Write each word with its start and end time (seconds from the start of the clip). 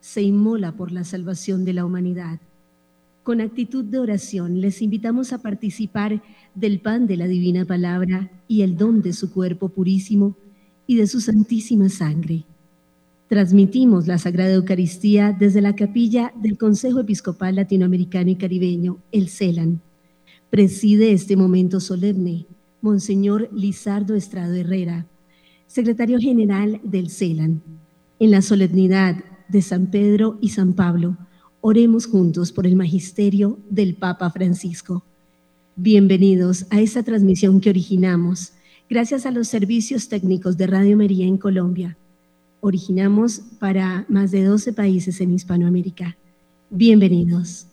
se 0.00 0.22
inmola 0.22 0.74
por 0.74 0.90
la 0.90 1.04
salvación 1.04 1.66
de 1.66 1.74
la 1.74 1.84
humanidad. 1.84 2.40
Con 3.24 3.42
actitud 3.42 3.84
de 3.84 3.98
oración 3.98 4.62
les 4.62 4.80
invitamos 4.80 5.34
a 5.34 5.42
participar 5.42 6.22
del 6.54 6.80
pan 6.80 7.06
de 7.06 7.18
la 7.18 7.28
divina 7.28 7.66
palabra 7.66 8.30
y 8.48 8.62
el 8.62 8.78
don 8.78 9.02
de 9.02 9.12
su 9.12 9.30
cuerpo 9.30 9.68
purísimo 9.68 10.34
y 10.86 10.96
de 10.96 11.06
su 11.06 11.20
santísima 11.20 11.90
sangre. 11.90 12.46
Transmitimos 13.28 14.06
la 14.06 14.16
Sagrada 14.16 14.54
Eucaristía 14.54 15.36
desde 15.38 15.60
la 15.60 15.76
capilla 15.76 16.32
del 16.34 16.56
Consejo 16.56 17.00
Episcopal 17.00 17.56
Latinoamericano 17.56 18.30
y 18.30 18.36
Caribeño, 18.36 18.96
el 19.12 19.28
CELAN. 19.28 19.82
Preside 20.48 21.12
este 21.12 21.36
momento 21.36 21.80
solemne 21.80 22.46
Monseñor 22.80 23.50
Lizardo 23.52 24.14
Estrado 24.14 24.54
Herrera, 24.54 25.04
secretario 25.66 26.18
general 26.18 26.80
del 26.82 27.10
CELAN. 27.10 27.60
En 28.20 28.32
la 28.32 28.42
solemnidad 28.42 29.16
de 29.48 29.62
San 29.62 29.86
Pedro 29.86 30.38
y 30.40 30.48
San 30.48 30.72
Pablo, 30.72 31.16
oremos 31.60 32.06
juntos 32.06 32.50
por 32.50 32.66
el 32.66 32.74
magisterio 32.74 33.60
del 33.70 33.94
Papa 33.94 34.30
Francisco. 34.30 35.04
Bienvenidos 35.76 36.66
a 36.70 36.80
esta 36.80 37.04
transmisión 37.04 37.60
que 37.60 37.70
originamos 37.70 38.54
gracias 38.90 39.24
a 39.24 39.30
los 39.30 39.46
servicios 39.46 40.08
técnicos 40.08 40.56
de 40.56 40.66
Radio 40.66 40.96
María 40.96 41.26
en 41.26 41.38
Colombia. 41.38 41.96
Originamos 42.60 43.40
para 43.60 44.04
más 44.08 44.32
de 44.32 44.42
12 44.42 44.72
países 44.72 45.20
en 45.20 45.32
Hispanoamérica. 45.32 46.16
Bienvenidos. 46.70 47.68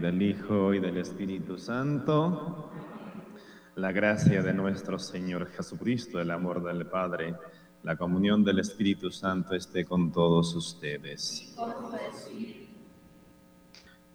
Del 0.00 0.22
Hijo 0.22 0.72
y 0.72 0.80
del 0.80 0.96
Espíritu 0.96 1.58
Santo, 1.58 2.70
la 3.76 3.92
gracia 3.92 4.42
de 4.42 4.54
nuestro 4.54 4.98
Señor 4.98 5.46
Jesucristo, 5.48 6.20
el 6.20 6.30
amor 6.30 6.62
del 6.64 6.86
Padre, 6.86 7.34
la 7.82 7.96
comunión 7.96 8.42
del 8.42 8.60
Espíritu 8.60 9.10
Santo 9.10 9.54
esté 9.54 9.84
con 9.84 10.10
todos 10.10 10.54
ustedes. 10.54 11.54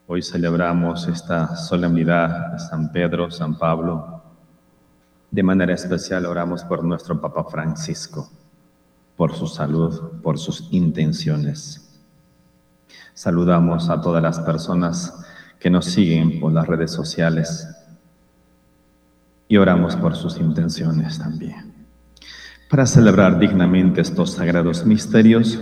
Hoy 0.08 0.24
celebramos 0.24 1.08
esta 1.08 1.56
solemnidad 1.56 2.54
de 2.54 2.60
San 2.60 2.92
Pedro, 2.92 3.30
San 3.30 3.56
Pablo. 3.56 4.24
De 5.30 5.44
manera 5.44 5.74
especial 5.74 6.26
oramos 6.26 6.64
por 6.64 6.84
nuestro 6.84 7.22
Papa 7.22 7.44
Francisco, 7.44 8.28
por 9.16 9.36
su 9.36 9.46
salud, 9.46 10.20
por 10.24 10.40
sus 10.40 10.68
intenciones. 10.72 12.02
Saludamos 13.14 13.90
a 13.90 14.02
todas 14.02 14.22
las 14.22 14.40
personas 14.40 15.26
que 15.66 15.72
nos 15.72 15.86
siguen 15.86 16.40
por 16.40 16.54
las 16.54 16.68
redes 16.68 16.92
sociales 16.92 17.68
y 19.48 19.58
oramos 19.58 19.96
por 19.96 20.16
sus 20.16 20.38
intenciones 20.38 21.18
también. 21.18 21.74
Para 22.70 22.86
celebrar 22.86 23.40
dignamente 23.40 24.02
estos 24.02 24.34
sagrados 24.34 24.86
misterios, 24.86 25.60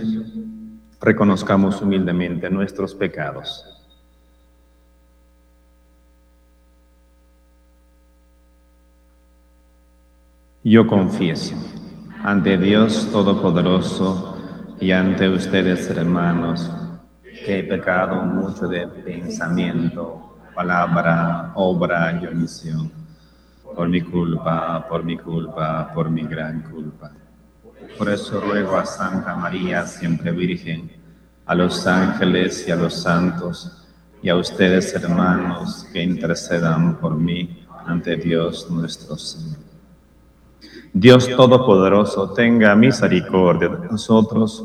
reconozcamos 1.00 1.80
humildemente 1.80 2.50
nuestros 2.50 2.94
pecados. 2.94 3.64
Yo 10.62 10.86
confieso 10.86 11.54
ante 12.22 12.58
Dios 12.58 13.08
Todopoderoso 13.10 14.36
y 14.78 14.90
ante 14.90 15.30
ustedes, 15.30 15.88
hermanos, 15.88 16.70
que 17.44 17.58
he 17.58 17.64
pecado 17.64 18.22
mucho 18.22 18.66
de 18.66 18.86
pensamiento, 18.86 20.38
palabra, 20.54 21.52
obra 21.54 22.18
y 22.22 22.26
omisión. 22.26 22.90
Por 23.76 23.88
mi 23.88 24.00
culpa, 24.00 24.86
por 24.88 25.04
mi 25.04 25.18
culpa, 25.18 25.92
por 25.92 26.08
mi 26.08 26.22
gran 26.22 26.62
culpa. 26.62 27.10
Por 27.98 28.08
eso 28.08 28.40
ruego 28.40 28.76
a 28.76 28.86
Santa 28.86 29.36
María, 29.36 29.86
siempre 29.86 30.32
Virgen, 30.32 30.90
a 31.44 31.54
los 31.54 31.86
ángeles 31.86 32.66
y 32.66 32.70
a 32.70 32.76
los 32.76 32.94
santos, 32.94 33.84
y 34.22 34.30
a 34.30 34.36
ustedes, 34.36 34.94
hermanos, 34.94 35.86
que 35.92 36.02
intercedan 36.02 36.96
por 36.96 37.14
mí 37.14 37.66
ante 37.86 38.16
Dios 38.16 38.70
nuestro 38.70 39.16
Señor. 39.16 39.58
Dios 40.94 41.28
Todopoderoso, 41.28 42.30
tenga 42.30 42.74
misericordia 42.74 43.68
de 43.68 43.88
nosotros 43.88 44.64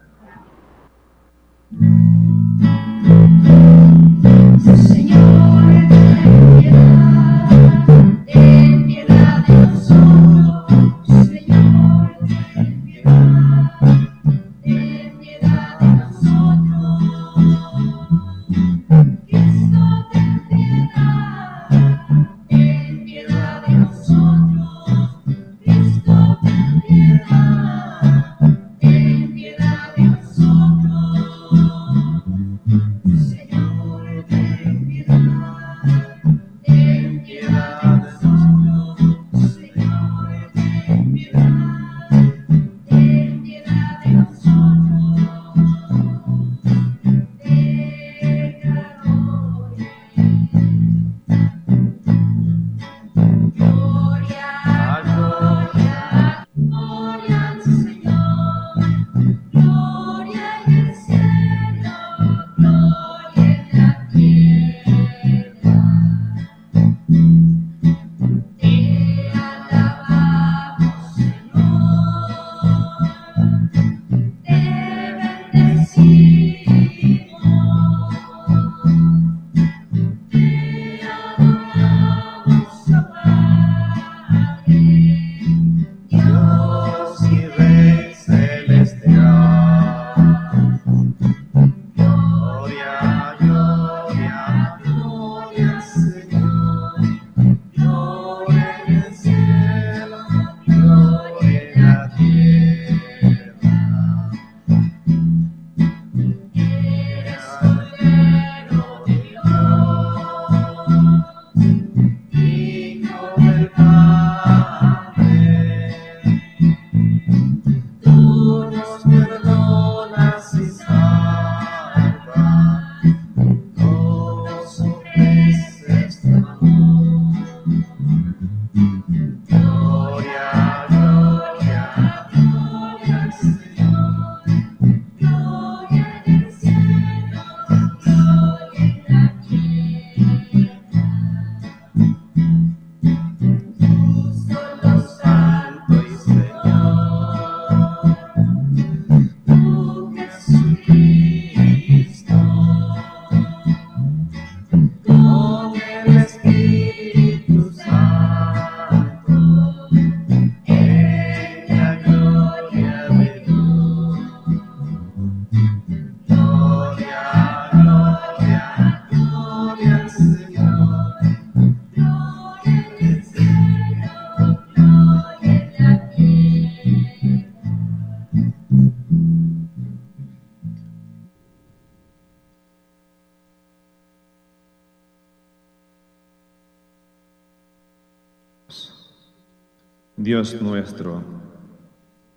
Dios 190.23 190.61
nuestro, 190.61 191.23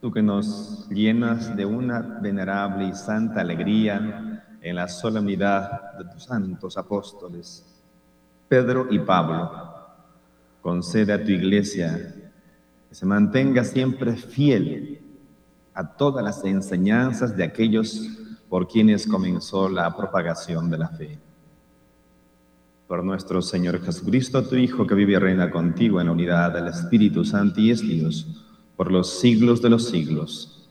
tú 0.00 0.10
que 0.10 0.22
nos 0.22 0.88
llenas 0.88 1.54
de 1.54 1.66
una 1.66 2.00
venerable 2.00 2.88
y 2.88 2.94
santa 2.94 3.42
alegría 3.42 4.42
en 4.62 4.76
la 4.76 4.88
solemnidad 4.88 5.92
de 5.98 6.06
tus 6.06 6.24
santos 6.24 6.78
apóstoles, 6.78 7.82
Pedro 8.48 8.86
y 8.90 8.98
Pablo, 9.00 9.52
concede 10.62 11.12
a 11.12 11.22
tu 11.22 11.30
iglesia 11.30 12.14
que 12.88 12.94
se 12.94 13.04
mantenga 13.04 13.62
siempre 13.64 14.16
fiel 14.16 15.02
a 15.74 15.86
todas 15.86 16.24
las 16.24 16.42
enseñanzas 16.42 17.36
de 17.36 17.44
aquellos 17.44 18.00
por 18.48 18.66
quienes 18.66 19.06
comenzó 19.06 19.68
la 19.68 19.94
propagación 19.94 20.70
de 20.70 20.78
la 20.78 20.88
fe 20.88 21.18
por 22.86 23.02
nuestro 23.02 23.40
Señor 23.40 23.82
Jesucristo, 23.84 24.44
tu 24.44 24.56
Hijo, 24.56 24.86
que 24.86 24.94
vive 24.94 25.14
y 25.14 25.16
reina 25.16 25.50
contigo 25.50 26.00
en 26.00 26.06
la 26.06 26.12
unidad 26.12 26.52
del 26.52 26.68
Espíritu 26.68 27.24
Santo 27.24 27.60
y 27.60 27.70
es 27.70 27.80
Dios, 27.80 28.26
por 28.76 28.92
los 28.92 29.20
siglos 29.20 29.62
de 29.62 29.70
los 29.70 29.88
siglos. 29.88 30.68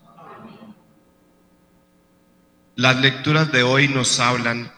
Las 2.75 2.99
lecturas 3.01 3.51
de 3.51 3.63
hoy 3.63 3.87
nos 3.87 4.19
hablan 4.19 4.71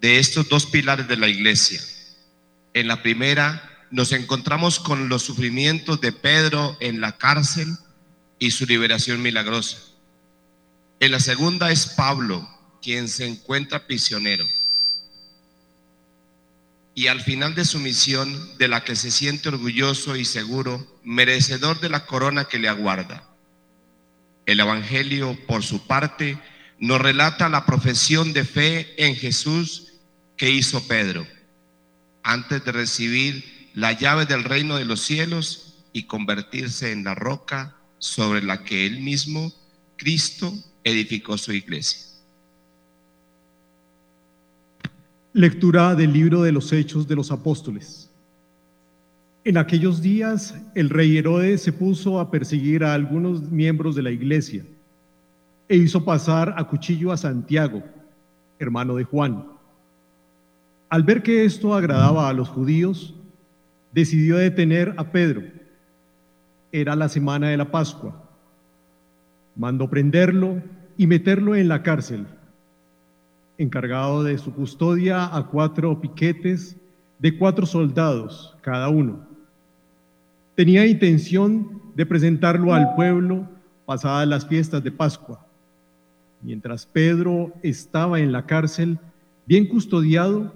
de 0.00 0.18
estos 0.18 0.48
dos 0.48 0.66
pilares 0.66 1.08
de 1.08 1.16
la 1.16 1.28
iglesia. 1.28 1.80
En 2.74 2.88
la 2.88 3.02
primera 3.02 3.86
nos 3.90 4.12
encontramos 4.12 4.78
con 4.78 5.08
los 5.08 5.22
sufrimientos 5.22 6.00
de 6.00 6.12
Pedro 6.12 6.76
en 6.80 7.00
la 7.00 7.16
cárcel 7.16 7.68
y 8.38 8.50
su 8.50 8.66
liberación 8.66 9.22
milagrosa. 9.22 9.78
En 11.00 11.12
la 11.12 11.20
segunda 11.20 11.70
es 11.70 11.86
Pablo, 11.86 12.46
quien 12.82 13.08
se 13.08 13.26
encuentra 13.26 13.86
prisionero 13.86 14.44
y 16.94 17.08
al 17.08 17.20
final 17.20 17.54
de 17.54 17.64
su 17.64 17.80
misión, 17.80 18.56
de 18.56 18.68
la 18.68 18.84
que 18.84 18.94
se 18.94 19.10
siente 19.10 19.48
orgulloso 19.48 20.16
y 20.16 20.24
seguro, 20.24 20.86
merecedor 21.02 21.80
de 21.80 21.88
la 21.88 22.06
corona 22.06 22.44
que 22.44 22.58
le 22.58 22.68
aguarda. 22.68 23.28
El 24.46 24.60
Evangelio, 24.60 25.36
por 25.46 25.64
su 25.64 25.86
parte, 25.86 26.38
nos 26.78 27.00
relata 27.00 27.48
la 27.48 27.66
profesión 27.66 28.32
de 28.32 28.44
fe 28.44 28.94
en 29.04 29.16
Jesús 29.16 29.94
que 30.36 30.50
hizo 30.50 30.86
Pedro, 30.86 31.26
antes 32.22 32.64
de 32.64 32.72
recibir 32.72 33.70
la 33.74 33.92
llave 33.92 34.26
del 34.26 34.44
reino 34.44 34.76
de 34.76 34.84
los 34.84 35.00
cielos 35.00 35.74
y 35.92 36.04
convertirse 36.04 36.92
en 36.92 37.04
la 37.04 37.14
roca 37.14 37.76
sobre 37.98 38.42
la 38.42 38.62
que 38.62 38.86
él 38.86 39.00
mismo, 39.00 39.52
Cristo, 39.96 40.54
edificó 40.84 41.38
su 41.38 41.52
iglesia. 41.52 42.13
Lectura 45.36 45.96
del 45.96 46.12
libro 46.12 46.42
de 46.42 46.52
los 46.52 46.72
Hechos 46.72 47.08
de 47.08 47.16
los 47.16 47.32
Apóstoles. 47.32 48.08
En 49.42 49.56
aquellos 49.56 50.00
días 50.00 50.54
el 50.76 50.90
rey 50.90 51.16
Herodes 51.16 51.60
se 51.60 51.72
puso 51.72 52.20
a 52.20 52.30
perseguir 52.30 52.84
a 52.84 52.94
algunos 52.94 53.50
miembros 53.50 53.96
de 53.96 54.02
la 54.02 54.12
iglesia 54.12 54.64
e 55.68 55.74
hizo 55.74 56.04
pasar 56.04 56.54
a 56.56 56.62
cuchillo 56.68 57.10
a 57.10 57.16
Santiago, 57.16 57.82
hermano 58.60 58.94
de 58.94 59.02
Juan. 59.02 59.44
Al 60.88 61.02
ver 61.02 61.24
que 61.24 61.44
esto 61.44 61.74
agradaba 61.74 62.28
a 62.28 62.32
los 62.32 62.48
judíos, 62.48 63.12
decidió 63.90 64.36
detener 64.36 64.94
a 64.98 65.10
Pedro. 65.10 65.42
Era 66.70 66.94
la 66.94 67.08
semana 67.08 67.48
de 67.48 67.56
la 67.56 67.72
Pascua. 67.72 68.30
Mandó 69.56 69.90
prenderlo 69.90 70.62
y 70.96 71.08
meterlo 71.08 71.56
en 71.56 71.66
la 71.66 71.82
cárcel 71.82 72.24
encargado 73.58 74.22
de 74.22 74.38
su 74.38 74.52
custodia 74.52 75.34
a 75.34 75.46
cuatro 75.46 76.00
piquetes 76.00 76.76
de 77.18 77.36
cuatro 77.36 77.66
soldados 77.66 78.56
cada 78.60 78.88
uno. 78.88 79.26
Tenía 80.54 80.86
intención 80.86 81.82
de 81.94 82.06
presentarlo 82.06 82.74
al 82.74 82.94
pueblo 82.94 83.48
pasadas 83.86 84.26
las 84.26 84.46
fiestas 84.46 84.82
de 84.82 84.90
Pascua. 84.90 85.44
Mientras 86.42 86.86
Pedro 86.86 87.52
estaba 87.62 88.20
en 88.20 88.32
la 88.32 88.46
cárcel, 88.46 88.98
bien 89.46 89.66
custodiado, 89.66 90.52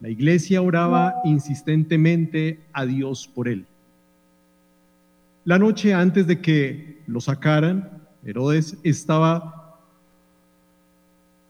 la 0.00 0.08
iglesia 0.08 0.62
oraba 0.62 1.14
insistentemente 1.24 2.60
a 2.72 2.86
Dios 2.86 3.28
por 3.32 3.48
él. 3.48 3.66
La 5.44 5.58
noche 5.58 5.92
antes 5.94 6.26
de 6.26 6.40
que 6.40 7.02
lo 7.06 7.20
sacaran, 7.20 8.02
Herodes 8.24 8.78
estaba 8.84 9.61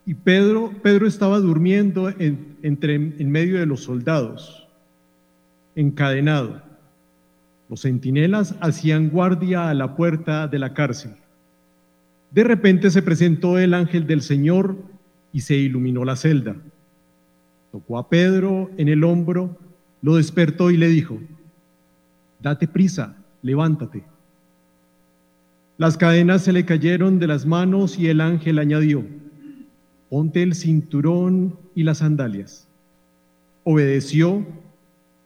y 0.05 0.15
Pedro, 0.15 0.71
Pedro 0.81 1.07
estaba 1.07 1.39
durmiendo 1.39 2.09
en, 2.09 2.57
entre, 2.61 2.95
en 2.95 3.31
medio 3.31 3.59
de 3.59 3.65
los 3.65 3.83
soldados, 3.83 4.67
encadenado. 5.75 6.61
Los 7.69 7.81
centinelas 7.81 8.55
hacían 8.59 9.09
guardia 9.09 9.69
a 9.69 9.73
la 9.73 9.95
puerta 9.95 10.47
de 10.47 10.59
la 10.59 10.73
cárcel. 10.73 11.11
De 12.31 12.43
repente 12.43 12.91
se 12.91 13.01
presentó 13.01 13.57
el 13.57 13.73
ángel 13.73 14.05
del 14.05 14.21
Señor 14.21 14.75
y 15.31 15.41
se 15.41 15.55
iluminó 15.55 16.03
la 16.03 16.15
celda. 16.15 16.55
Tocó 17.71 17.97
a 17.97 18.09
Pedro 18.09 18.69
en 18.77 18.89
el 18.89 19.03
hombro, 19.03 19.57
lo 20.01 20.17
despertó 20.17 20.69
y 20.69 20.77
le 20.77 20.87
dijo, 20.87 21.19
date 22.41 22.67
prisa, 22.67 23.15
levántate. 23.41 24.03
Las 25.77 25.97
cadenas 25.97 26.43
se 26.43 26.53
le 26.53 26.65
cayeron 26.65 27.19
de 27.19 27.27
las 27.27 27.45
manos 27.45 27.97
y 27.97 28.07
el 28.07 28.21
ángel 28.21 28.59
añadió, 28.59 29.03
ponte 30.13 30.43
el 30.43 30.53
cinturón 30.53 31.57
y 31.73 31.81
las 31.81 31.97
sandalias. 31.97 32.67
Obedeció 33.63 34.45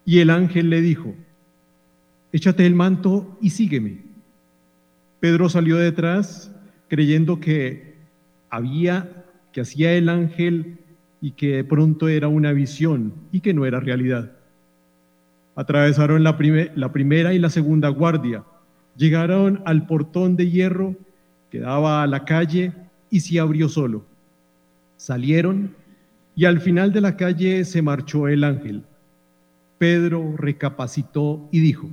y 0.05 0.19
el 0.19 0.29
ángel 0.29 0.69
le 0.69 0.79
dijo, 0.79 1.13
échate 2.31 2.65
el 2.65 2.73
manto 2.73 3.37
y 3.41 3.49
sígueme. 3.49 3.97
Pedro 5.19 5.49
salió 5.49 5.75
detrás 5.75 6.55
creyendo 6.87 7.41
que 7.41 7.95
había, 8.49 9.25
que 9.51 9.59
hacía 9.59 9.91
el 9.91 10.07
ángel 10.07 10.77
y 11.19 11.31
que 11.31 11.57
de 11.57 11.63
pronto 11.65 12.07
era 12.07 12.29
una 12.29 12.53
visión 12.53 13.13
y 13.33 13.41
que 13.41 13.53
no 13.53 13.65
era 13.65 13.81
realidad. 13.81 14.37
Atravesaron 15.55 16.23
la, 16.23 16.37
la 16.75 16.93
primera 16.93 17.33
y 17.33 17.39
la 17.39 17.49
segunda 17.49 17.89
guardia, 17.89 18.45
llegaron 18.95 19.61
al 19.65 19.85
portón 19.85 20.37
de 20.37 20.49
hierro 20.49 20.95
que 21.51 21.59
daba 21.59 22.03
a 22.03 22.07
la 22.07 22.23
calle 22.23 22.71
y 23.09 23.19
se 23.19 23.37
abrió 23.41 23.67
solo. 23.67 24.05
Salieron 24.97 25.75
y 26.35 26.45
al 26.45 26.59
final 26.59 26.91
de 26.91 27.01
la 27.01 27.15
calle 27.15 27.63
se 27.65 27.81
marchó 27.81 28.27
el 28.27 28.43
ángel. 28.43 28.83
Pedro 29.77 30.35
recapacitó 30.37 31.47
y 31.51 31.59
dijo, 31.59 31.89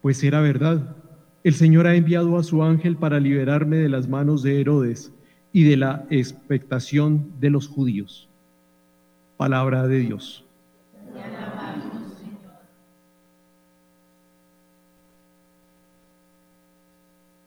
pues 0.00 0.24
era 0.24 0.40
verdad, 0.40 0.96
el 1.44 1.54
Señor 1.54 1.86
ha 1.86 1.94
enviado 1.94 2.36
a 2.38 2.42
su 2.42 2.62
ángel 2.62 2.96
para 2.96 3.20
liberarme 3.20 3.76
de 3.76 3.88
las 3.88 4.08
manos 4.08 4.42
de 4.42 4.60
Herodes 4.60 5.12
y 5.52 5.64
de 5.64 5.76
la 5.76 6.06
expectación 6.10 7.32
de 7.40 7.50
los 7.50 7.68
judíos. 7.68 8.28
Palabra 9.36 9.86
de 9.86 9.98
Dios. 9.98 10.44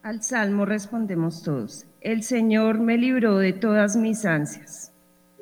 Al 0.02 0.22
salmo 0.22 0.64
respondemos 0.64 1.42
todos. 1.42 1.84
El 2.06 2.22
Señor 2.22 2.78
me 2.78 2.96
libró 2.96 3.38
de 3.38 3.52
todas 3.52 3.96
mis 3.96 4.24
ansias. 4.24 4.92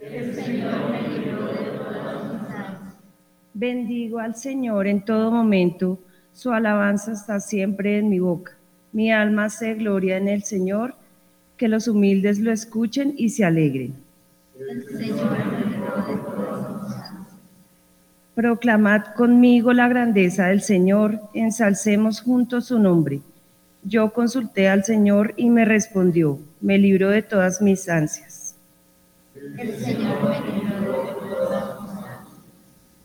El 0.00 0.34
Señor 0.34 0.72
me 0.90 1.02
libró 1.10 1.44
de 1.44 1.56
todas 1.76 2.24
mis 2.24 2.40
ansias. 2.40 2.94
Bendigo 3.52 4.18
al 4.18 4.34
Señor 4.34 4.86
en 4.86 5.04
todo 5.04 5.30
momento. 5.30 5.98
Su 6.32 6.52
alabanza 6.52 7.12
está 7.12 7.38
siempre 7.38 7.98
en 7.98 8.08
mi 8.08 8.18
boca. 8.18 8.56
Mi 8.92 9.12
alma 9.12 9.50
se 9.50 9.74
gloria 9.74 10.16
en 10.16 10.26
el 10.26 10.42
Señor. 10.42 10.94
Que 11.58 11.68
los 11.68 11.86
humildes 11.86 12.38
lo 12.38 12.50
escuchen 12.50 13.12
y 13.14 13.28
se 13.28 13.44
alegren. 13.44 13.96
El 14.58 14.84
Señor 14.84 15.32
me 15.38 15.66
libró 15.66 15.96
de 16.06 16.16
todas 16.16 16.72
mis 16.72 16.94
ansias. 16.94 17.28
Proclamad 18.34 19.02
conmigo 19.14 19.74
la 19.74 19.86
grandeza 19.88 20.46
del 20.46 20.62
Señor. 20.62 21.20
Ensalcemos 21.34 22.22
juntos 22.22 22.64
su 22.64 22.78
nombre. 22.78 23.20
Yo 23.86 24.14
consulté 24.14 24.70
al 24.70 24.82
Señor 24.82 25.34
y 25.36 25.50
me 25.50 25.66
respondió, 25.66 26.38
me 26.64 26.78
libró 26.78 27.10
de 27.10 27.20
todas 27.20 27.60
mis 27.60 27.90
ansias. 27.90 28.56
El 29.58 29.76
Señor 29.76 30.42
me 30.54 30.80
de 30.80 30.90
todas. 31.28 31.78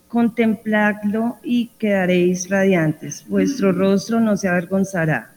Contempladlo 0.08 1.36
y 1.44 1.68
quedaréis 1.78 2.50
radiantes, 2.50 3.26
vuestro 3.28 3.74
rostro 3.74 4.22
no 4.22 4.38
se 4.38 4.48
avergonzará. 4.48 5.32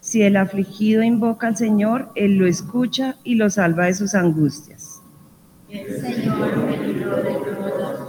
Si 0.00 0.20
el 0.22 0.36
afligido 0.36 1.04
invoca 1.04 1.46
al 1.46 1.56
Señor, 1.56 2.10
Él 2.16 2.38
lo 2.38 2.46
escucha 2.48 3.14
y 3.22 3.36
lo 3.36 3.48
salva 3.48 3.86
de 3.86 3.94
sus 3.94 4.16
angustias. 4.16 5.00
El 5.70 6.00
Señor 6.00 6.66
de 6.66 6.94
todas. 7.04 8.00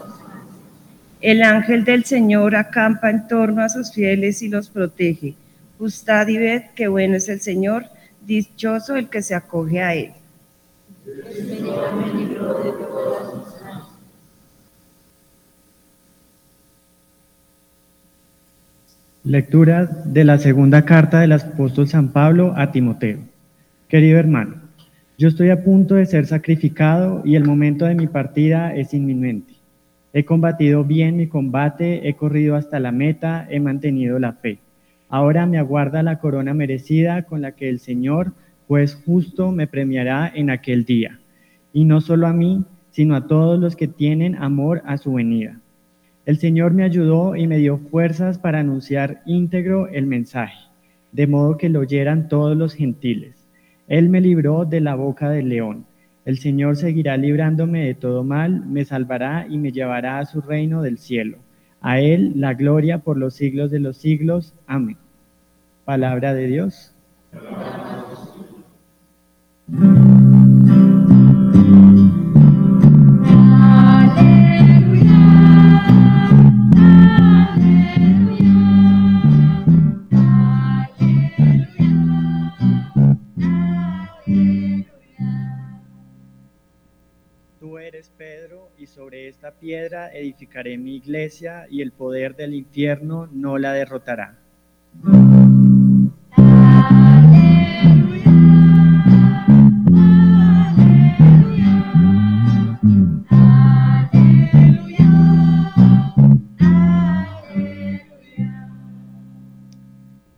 El 1.21 1.43
ángel 1.43 1.85
del 1.85 2.03
Señor 2.03 2.55
acampa 2.55 3.11
en 3.11 3.27
torno 3.27 3.61
a 3.61 3.69
sus 3.69 3.93
fieles 3.93 4.41
y 4.41 4.49
los 4.49 4.71
protege 4.71 5.35
Gustad 5.77 6.27
y 6.29 6.37
ved 6.39 6.63
qué 6.75 6.87
bueno 6.87 7.17
es 7.17 7.29
el 7.29 7.41
Señor, 7.41 7.85
dichoso 8.25 8.95
el 8.95 9.09
que 9.09 9.21
se 9.21 9.35
acoge 9.35 9.81
a 9.81 9.95
Él. 9.95 10.13
Lectura 19.23 19.85
de 19.85 20.23
la 20.23 20.39
segunda 20.39 20.83
carta 20.83 21.19
del 21.19 21.33
apóstol 21.33 21.87
San 21.87 22.09
Pablo 22.09 22.53
a 22.57 22.71
Timoteo. 22.71 23.19
Querido 23.87 24.17
hermano, 24.17 24.55
yo 25.17 25.27
estoy 25.27 25.51
a 25.51 25.63
punto 25.63 25.95
de 25.95 26.07
ser 26.07 26.25
sacrificado 26.25 27.21
y 27.23 27.35
el 27.35 27.43
momento 27.43 27.85
de 27.85 27.93
mi 27.93 28.07
partida 28.07 28.73
es 28.73 28.93
inminente. 28.95 29.53
He 30.13 30.25
combatido 30.25 30.83
bien 30.83 31.17
mi 31.17 31.27
combate, 31.27 32.09
he 32.09 32.15
corrido 32.15 32.55
hasta 32.55 32.79
la 32.79 32.91
meta, 32.91 33.47
he 33.49 33.59
mantenido 33.59 34.17
la 34.17 34.33
fe. 34.33 34.57
Ahora 35.11 35.45
me 35.45 35.57
aguarda 35.57 36.03
la 36.03 36.19
corona 36.19 36.53
merecida 36.53 37.23
con 37.23 37.41
la 37.41 37.51
que 37.51 37.67
el 37.67 37.79
Señor, 37.79 38.31
juez 38.67 38.95
justo, 39.05 39.51
me 39.51 39.67
premiará 39.67 40.31
en 40.33 40.49
aquel 40.49 40.85
día. 40.85 41.19
Y 41.73 41.83
no 41.83 41.99
solo 41.99 42.27
a 42.27 42.33
mí, 42.33 42.63
sino 42.91 43.15
a 43.17 43.27
todos 43.27 43.59
los 43.59 43.75
que 43.75 43.89
tienen 43.89 44.35
amor 44.35 44.81
a 44.85 44.97
su 44.97 45.13
venida. 45.13 45.59
El 46.25 46.37
Señor 46.37 46.73
me 46.73 46.85
ayudó 46.85 47.35
y 47.35 47.45
me 47.45 47.57
dio 47.57 47.77
fuerzas 47.77 48.39
para 48.39 48.61
anunciar 48.61 49.21
íntegro 49.25 49.89
el 49.89 50.07
mensaje, 50.07 50.69
de 51.11 51.27
modo 51.27 51.57
que 51.57 51.67
lo 51.67 51.81
oyeran 51.81 52.29
todos 52.29 52.55
los 52.55 52.73
gentiles. 52.73 53.49
Él 53.89 54.07
me 54.07 54.21
libró 54.21 54.63
de 54.63 54.79
la 54.79 54.95
boca 54.95 55.29
del 55.29 55.49
león. 55.49 55.87
El 56.23 56.37
Señor 56.37 56.77
seguirá 56.77 57.17
librándome 57.17 57.83
de 57.83 57.95
todo 57.95 58.23
mal, 58.23 58.65
me 58.65 58.85
salvará 58.85 59.45
y 59.49 59.57
me 59.57 59.73
llevará 59.73 60.19
a 60.19 60.25
su 60.25 60.39
reino 60.39 60.81
del 60.81 60.99
cielo. 60.99 61.39
A 61.81 61.99
Él 61.99 62.33
la 62.35 62.53
gloria 62.53 62.99
por 62.99 63.17
los 63.17 63.33
siglos 63.33 63.71
de 63.71 63.79
los 63.79 63.97
siglos. 63.97 64.53
Amén. 64.67 64.97
Palabra 65.83 66.33
de 66.33 66.47
Dios. 66.47 66.93
Sobre 89.01 89.27
esta 89.27 89.49
piedra 89.49 90.13
edificaré 90.13 90.77
mi 90.77 90.97
iglesia 90.97 91.65
y 91.71 91.81
el 91.81 91.91
poder 91.91 92.35
del 92.35 92.53
infierno 92.53 93.27
no 93.31 93.57
la 93.57 93.73
derrotará. 93.73 94.37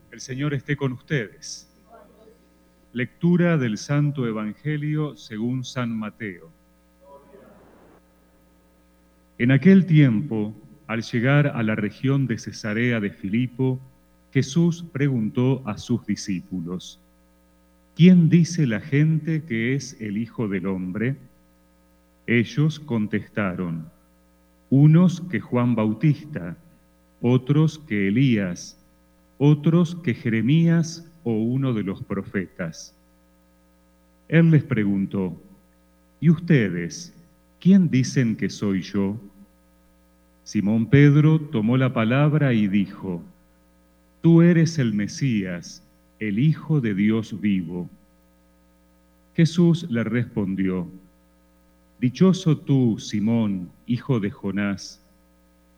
El 0.09 0.21
Señor 0.21 0.53
esté 0.53 0.77
con 0.77 0.93
ustedes. 0.93 1.69
Lectura 2.93 3.57
del 3.57 3.77
Santo 3.77 4.25
Evangelio 4.25 5.17
según 5.17 5.65
San 5.65 5.89
Mateo. 5.89 6.52
En 9.43 9.51
aquel 9.51 9.85
tiempo, 9.85 10.55
al 10.87 11.01
llegar 11.01 11.47
a 11.47 11.63
la 11.63 11.75
región 11.75 12.27
de 12.27 12.37
Cesarea 12.37 13.01
de 13.01 13.09
Filipo, 13.09 13.77
Jesús 14.31 14.85
preguntó 14.93 15.61
a 15.67 15.77
sus 15.77 16.05
discípulos, 16.05 16.97
¿quién 17.93 18.29
dice 18.29 18.65
la 18.65 18.79
gente 18.79 19.43
que 19.43 19.75
es 19.75 19.99
el 19.99 20.15
Hijo 20.15 20.47
del 20.47 20.65
Hombre? 20.65 21.17
Ellos 22.25 22.79
contestaron, 22.79 23.89
unos 24.69 25.19
que 25.19 25.41
Juan 25.41 25.75
Bautista, 25.75 26.55
otros 27.19 27.79
que 27.79 28.07
Elías, 28.07 28.81
otros 29.39 29.93
que 29.93 30.13
Jeremías 30.13 31.11
o 31.25 31.33
uno 31.33 31.73
de 31.73 31.83
los 31.83 32.01
profetas. 32.01 32.95
Él 34.29 34.51
les 34.51 34.63
preguntó, 34.63 35.37
¿y 36.21 36.29
ustedes? 36.29 37.13
¿quién 37.63 37.89
dicen 37.89 38.35
que 38.35 38.49
soy 38.49 38.81
yo? 38.81 39.17
Simón 40.43 40.87
Pedro 40.87 41.39
tomó 41.39 41.77
la 41.77 41.93
palabra 41.93 42.53
y 42.53 42.67
dijo, 42.67 43.21
Tú 44.21 44.41
eres 44.41 44.77
el 44.77 44.93
Mesías, 44.93 45.83
el 46.19 46.39
Hijo 46.39 46.81
de 46.81 46.93
Dios 46.93 47.39
vivo. 47.39 47.89
Jesús 49.35 49.87
le 49.89 50.03
respondió, 50.03 50.87
Dichoso 51.99 52.57
tú, 52.57 52.97
Simón, 52.99 53.69
hijo 53.87 54.19
de 54.19 54.29
Jonás, 54.29 55.01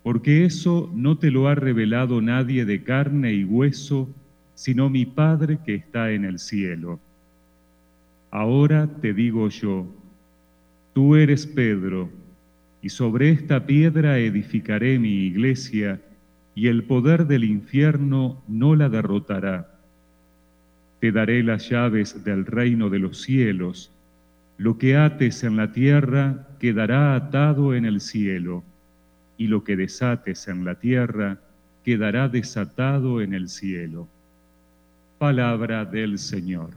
porque 0.02 0.46
eso 0.46 0.90
no 0.96 1.18
te 1.18 1.30
lo 1.30 1.48
ha 1.48 1.56
revelado 1.56 2.20
nadie 2.22 2.66
de 2.66 2.84
carne 2.84 3.34
y 3.34 3.44
hueso, 3.44 4.10
sino 4.56 4.90
mi 4.90 5.06
Padre 5.06 5.60
que 5.64 5.76
está 5.76 6.12
en 6.12 6.26
el 6.26 6.40
cielo. 6.40 7.00
Ahora 8.32 8.88
te 9.02 9.14
digo 9.14 9.50
yo, 9.50 9.86
Tú 10.94 11.16
eres 11.16 11.46
Pedro, 11.46 12.10
y 12.86 12.90
sobre 12.90 13.32
esta 13.32 13.66
piedra 13.66 14.20
edificaré 14.20 15.00
mi 15.00 15.24
iglesia, 15.26 16.00
y 16.54 16.68
el 16.68 16.84
poder 16.84 17.26
del 17.26 17.44
infierno 17.44 18.44
no 18.48 18.76
la 18.76 18.90
derrotará. 18.90 19.80
Te 21.00 21.12
daré 21.12 21.42
las 21.42 21.68
llaves 21.68 22.24
del 22.24 22.46
reino 22.46 22.92
de 22.92 23.00
los 23.00 23.24
cielos. 23.24 23.92
Lo 24.60 24.78
que 24.78 24.96
ates 24.98 25.44
en 25.44 25.58
la 25.58 25.72
tierra 25.72 26.48
quedará 26.60 27.16
atado 27.16 27.74
en 27.74 27.86
el 27.86 28.02
cielo, 28.02 28.64
y 29.36 29.48
lo 29.48 29.64
que 29.64 29.76
desates 29.76 30.48
en 30.48 30.64
la 30.64 30.76
tierra 30.76 31.40
quedará 31.84 32.30
desatado 32.30 33.20
en 33.20 33.34
el 33.34 33.50
cielo. 33.50 34.08
Palabra 35.18 35.86
del 35.86 36.20
Señor. 36.20 36.70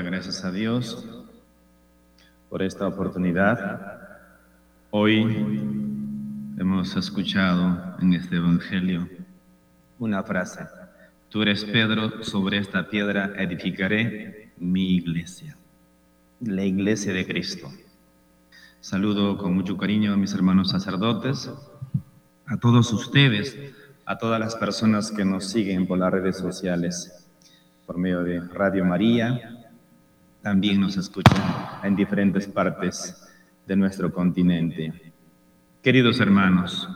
Gracias 0.00 0.42
a 0.42 0.50
Dios 0.50 1.04
por 2.48 2.62
esta 2.62 2.86
oportunidad. 2.88 4.00
Hoy 4.90 5.20
hemos 6.58 6.96
escuchado 6.96 7.96
en 8.00 8.14
este 8.14 8.36
Evangelio 8.36 9.06
una 9.98 10.22
frase. 10.22 10.60
Tú 11.28 11.42
eres 11.42 11.64
Pedro, 11.66 12.24
sobre 12.24 12.56
esta 12.56 12.88
piedra 12.88 13.34
edificaré 13.36 14.52
mi 14.56 14.96
iglesia, 14.96 15.56
la 16.40 16.64
iglesia 16.64 17.12
de 17.12 17.26
Cristo. 17.26 17.70
Saludo 18.80 19.36
con 19.36 19.54
mucho 19.54 19.76
cariño 19.76 20.14
a 20.14 20.16
mis 20.16 20.32
hermanos 20.32 20.70
sacerdotes, 20.70 21.50
a 22.46 22.56
todos 22.56 22.92
ustedes, 22.94 23.58
a 24.06 24.16
todas 24.16 24.40
las 24.40 24.56
personas 24.56 25.10
que 25.10 25.24
nos 25.24 25.50
siguen 25.50 25.86
por 25.86 25.98
las 25.98 26.12
redes 26.12 26.38
sociales, 26.38 27.28
por 27.86 27.98
medio 27.98 28.22
de 28.22 28.40
Radio 28.40 28.84
María, 28.84 29.61
también 30.42 30.80
nos 30.80 30.96
escuchan 30.96 31.40
en 31.84 31.94
diferentes 31.94 32.46
partes 32.48 33.28
de 33.66 33.76
nuestro 33.76 34.12
continente. 34.12 34.92
Queridos 35.82 36.18
hermanos, 36.20 36.88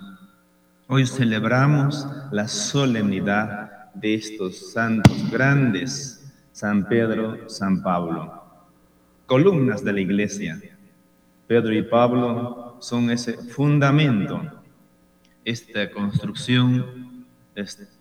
hoy 0.88 1.06
celebramos 1.06 2.06
la 2.32 2.48
solemnidad 2.48 3.92
de 3.94 4.14
estos 4.14 4.72
santos 4.72 5.30
grandes, 5.30 6.34
San 6.52 6.88
Pedro, 6.88 7.48
San 7.48 7.82
Pablo, 7.82 8.44
columnas 9.26 9.84
de 9.84 9.92
la 9.92 10.00
iglesia. 10.00 10.60
Pedro 11.46 11.72
y 11.72 11.82
Pablo 11.82 12.76
son 12.80 13.10
ese 13.10 13.34
fundamento. 13.34 14.42
Esta 15.44 15.88
construcción 15.90 17.24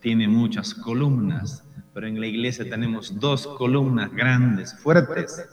tiene 0.01 0.27
muchas 0.27 0.73
columnas, 0.73 1.63
pero 1.95 2.07
en 2.07 2.19
la 2.19 2.27
iglesia 2.27 2.69
tenemos 2.69 3.17
dos 3.21 3.47
columnas 3.47 4.11
grandes, 4.11 4.77
fuertes. 4.77 5.47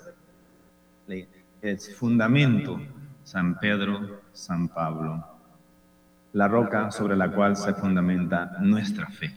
El 1.07 1.79
fundamento, 1.79 2.81
San 3.23 3.61
Pedro, 3.61 4.23
San 4.33 4.67
Pablo, 4.67 5.25
la 6.33 6.49
roca 6.49 6.91
sobre 6.91 7.17
la 7.17 7.31
cual 7.31 7.57
se 7.57 7.73
fundamenta 7.75 8.57
nuestra 8.61 9.09
fe. 9.09 9.33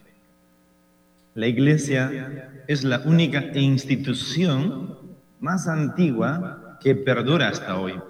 La 1.36 1.46
iglesia 1.46 2.64
es 2.68 2.84
la 2.84 3.02
única 3.06 3.40
institución 3.54 4.98
más 5.40 5.68
antigua 5.68 6.80
que 6.82 6.96
perdura 6.96 7.50
hasta 7.50 7.78
hoy. 7.78 8.02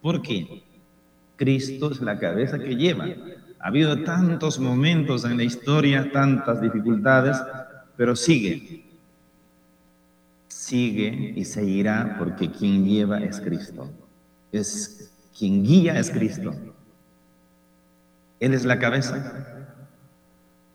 ¿Por 0.00 0.22
qué? 0.22 0.62
Cristo 1.36 1.92
es 1.92 2.00
la 2.00 2.18
cabeza 2.18 2.58
que 2.58 2.74
lleva. 2.74 3.04
Ha 3.58 3.68
habido 3.68 4.02
tantos 4.02 4.58
momentos 4.58 5.26
en 5.26 5.36
la 5.36 5.42
historia, 5.42 6.10
tantas 6.10 6.62
dificultades, 6.62 7.36
pero 8.00 8.16
sigue. 8.16 8.82
Sigue 10.48 11.34
y 11.36 11.44
seguirá 11.44 12.16
porque 12.18 12.50
quien 12.50 12.86
lleva 12.86 13.18
es 13.18 13.42
Cristo. 13.42 13.90
Es 14.50 15.12
quien 15.38 15.62
guía 15.62 15.98
es 15.98 16.10
Cristo. 16.10 16.54
Él 18.38 18.54
es 18.54 18.64
la 18.64 18.78
cabeza. 18.78 19.66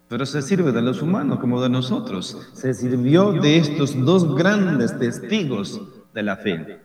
pero 0.07 0.23
se 0.27 0.43
sirve 0.43 0.71
de 0.71 0.83
los 0.83 1.01
humanos 1.01 1.39
como 1.39 1.59
de 1.63 1.69
nosotros. 1.69 2.47
Se 2.53 2.75
sirvió 2.75 3.31
de 3.31 3.57
estos 3.57 3.99
dos 4.05 4.35
grandes 4.35 4.95
testigos 4.99 5.81
de 6.13 6.21
la 6.21 6.37
fe, 6.37 6.79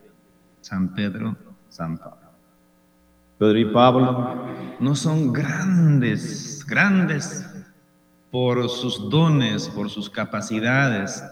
San 0.62 0.94
Pedro, 0.94 1.36
San 1.68 1.98
Pablo. 1.98 2.30
Pedro 3.38 3.58
y 3.58 3.66
Pablo 3.66 4.46
no 4.80 4.94
son 4.94 5.34
grandes, 5.34 6.64
grandes 6.66 7.49
por 8.30 8.68
sus 8.68 9.10
dones, 9.10 9.68
por 9.68 9.90
sus 9.90 10.08
capacidades, 10.08 11.22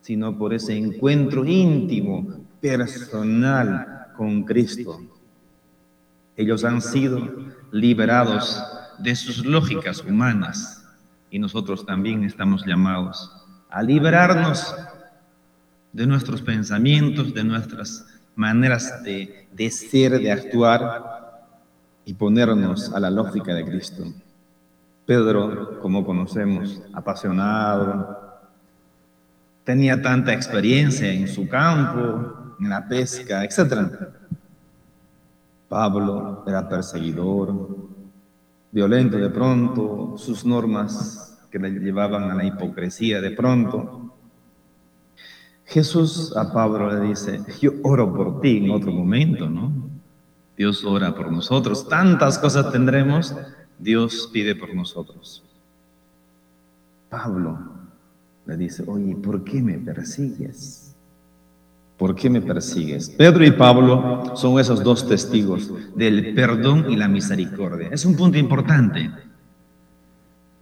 sino 0.00 0.36
por 0.36 0.54
ese 0.54 0.76
encuentro 0.76 1.44
íntimo, 1.44 2.44
personal 2.60 4.08
con 4.16 4.44
Cristo. 4.44 5.00
Ellos 6.36 6.64
han 6.64 6.80
sido 6.80 7.28
liberados 7.72 8.62
de 8.98 9.14
sus 9.16 9.44
lógicas 9.44 10.02
humanas 10.04 10.84
y 11.30 11.38
nosotros 11.38 11.84
también 11.84 12.24
estamos 12.24 12.64
llamados 12.64 13.30
a 13.70 13.82
liberarnos 13.82 14.74
de 15.92 16.06
nuestros 16.06 16.42
pensamientos, 16.42 17.34
de 17.34 17.44
nuestras 17.44 18.06
maneras 18.36 19.02
de, 19.02 19.48
de 19.52 19.70
ser, 19.70 20.18
de 20.20 20.30
actuar 20.30 21.48
y 22.04 22.14
ponernos 22.14 22.92
a 22.92 23.00
la 23.00 23.10
lógica 23.10 23.54
de 23.54 23.64
Cristo. 23.64 24.04
Pedro, 25.06 25.80
como 25.80 26.04
conocemos, 26.04 26.82
apasionado, 26.92 28.24
tenía 29.64 30.00
tanta 30.00 30.32
experiencia 30.32 31.12
en 31.12 31.28
su 31.28 31.48
campo, 31.48 32.54
en 32.60 32.68
la 32.68 32.86
pesca, 32.88 33.44
etc. 33.44 33.90
Pablo 35.68 36.44
era 36.46 36.68
perseguidor, 36.68 37.68
violento 38.70 39.16
de 39.16 39.30
pronto, 39.30 40.14
sus 40.16 40.44
normas 40.44 41.46
que 41.50 41.58
le 41.58 41.70
llevaban 41.70 42.30
a 42.30 42.34
la 42.34 42.44
hipocresía 42.44 43.20
de 43.20 43.30
pronto. 43.30 44.14
Jesús 45.66 46.36
a 46.36 46.52
Pablo 46.52 46.92
le 46.92 47.08
dice, 47.08 47.40
yo 47.60 47.72
oro 47.82 48.14
por 48.14 48.40
ti 48.40 48.58
en 48.58 48.70
otro 48.70 48.92
momento, 48.92 49.48
¿no? 49.48 49.72
Dios 50.56 50.84
ora 50.84 51.14
por 51.14 51.32
nosotros, 51.32 51.88
tantas 51.88 52.38
cosas 52.38 52.70
tendremos, 52.70 53.34
Dios 53.78 54.30
pide 54.32 54.54
por 54.54 54.74
nosotros. 54.74 55.42
Pablo 57.10 57.58
le 58.46 58.56
dice, 58.56 58.84
oye, 58.86 59.14
¿por 59.16 59.44
qué 59.44 59.62
me 59.62 59.78
persigues? 59.78 60.94
¿Por 61.96 62.14
qué 62.14 62.28
me 62.28 62.40
persigues? 62.40 63.08
Pedro 63.10 63.44
y 63.44 63.52
Pablo 63.52 64.36
son 64.36 64.58
esos 64.58 64.82
dos 64.82 65.08
testigos 65.08 65.70
del 65.94 66.34
perdón 66.34 66.90
y 66.90 66.96
la 66.96 67.08
misericordia. 67.08 67.88
Es 67.92 68.04
un 68.04 68.16
punto 68.16 68.36
importante. 68.36 69.10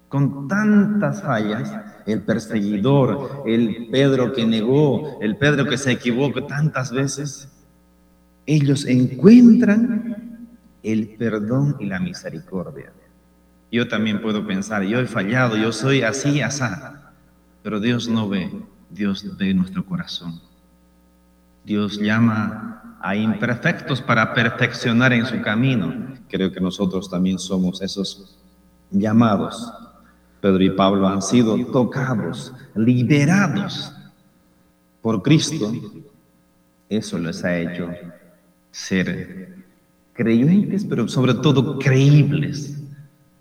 Con 0.09 0.47
tantas 0.47 1.23
fallas, 1.23 1.75
el 2.05 2.21
perseguidor, 2.21 3.45
el 3.47 3.89
Pedro 3.91 4.33
que 4.35 4.45
negó, 4.45 5.19
el 5.23 5.37
Pedro 5.39 5.67
que 5.67 5.79
se 5.79 5.93
equivocó 5.93 6.45
tantas 6.45 6.93
veces, 6.93 7.49
ellos 8.45 8.85
encuentran 8.85 10.49
el 10.83 11.15
perdón 11.17 11.77
y 11.81 11.87
la 11.87 11.99
misericordia. 11.99 12.93
Yo 13.73 13.89
también 13.89 14.21
puedo 14.21 14.47
pensar, 14.47 14.83
yo 14.83 15.01
he 15.01 15.07
fallado, 15.07 15.57
yo 15.57 15.73
soy 15.73 16.03
así, 16.03 16.43
así 16.43 16.63
pero 17.63 17.81
Dios 17.81 18.07
no 18.07 18.29
ve, 18.29 18.53
Dios 18.91 19.25
ve 19.39 19.55
nuestro 19.55 19.87
corazón. 19.87 20.39
Dios 21.65 21.99
llama 21.99 22.99
a 23.01 23.17
imperfectos 23.17 24.03
para 24.03 24.35
perfeccionar 24.35 25.15
en 25.15 25.25
su 25.25 25.41
camino. 25.41 26.19
Creo 26.29 26.53
que 26.53 26.61
nosotros 26.61 27.09
también 27.09 27.39
somos 27.39 27.81
esos 27.81 28.37
llamados. 28.91 29.73
Pedro 30.43 30.63
y 30.63 30.71
Pablo 30.71 31.09
han 31.09 31.23
sido 31.23 31.57
tocados, 31.67 32.53
liberados 32.75 33.95
por 35.01 35.23
Cristo. 35.23 35.73
Eso 36.91 37.19
les 37.19 37.43
ha 37.43 37.57
hecho 37.57 37.89
ser 38.71 39.65
creyentes, 40.13 40.85
pero 40.85 41.09
sobre 41.09 41.33
todo 41.33 41.79
creíbles 41.79 42.82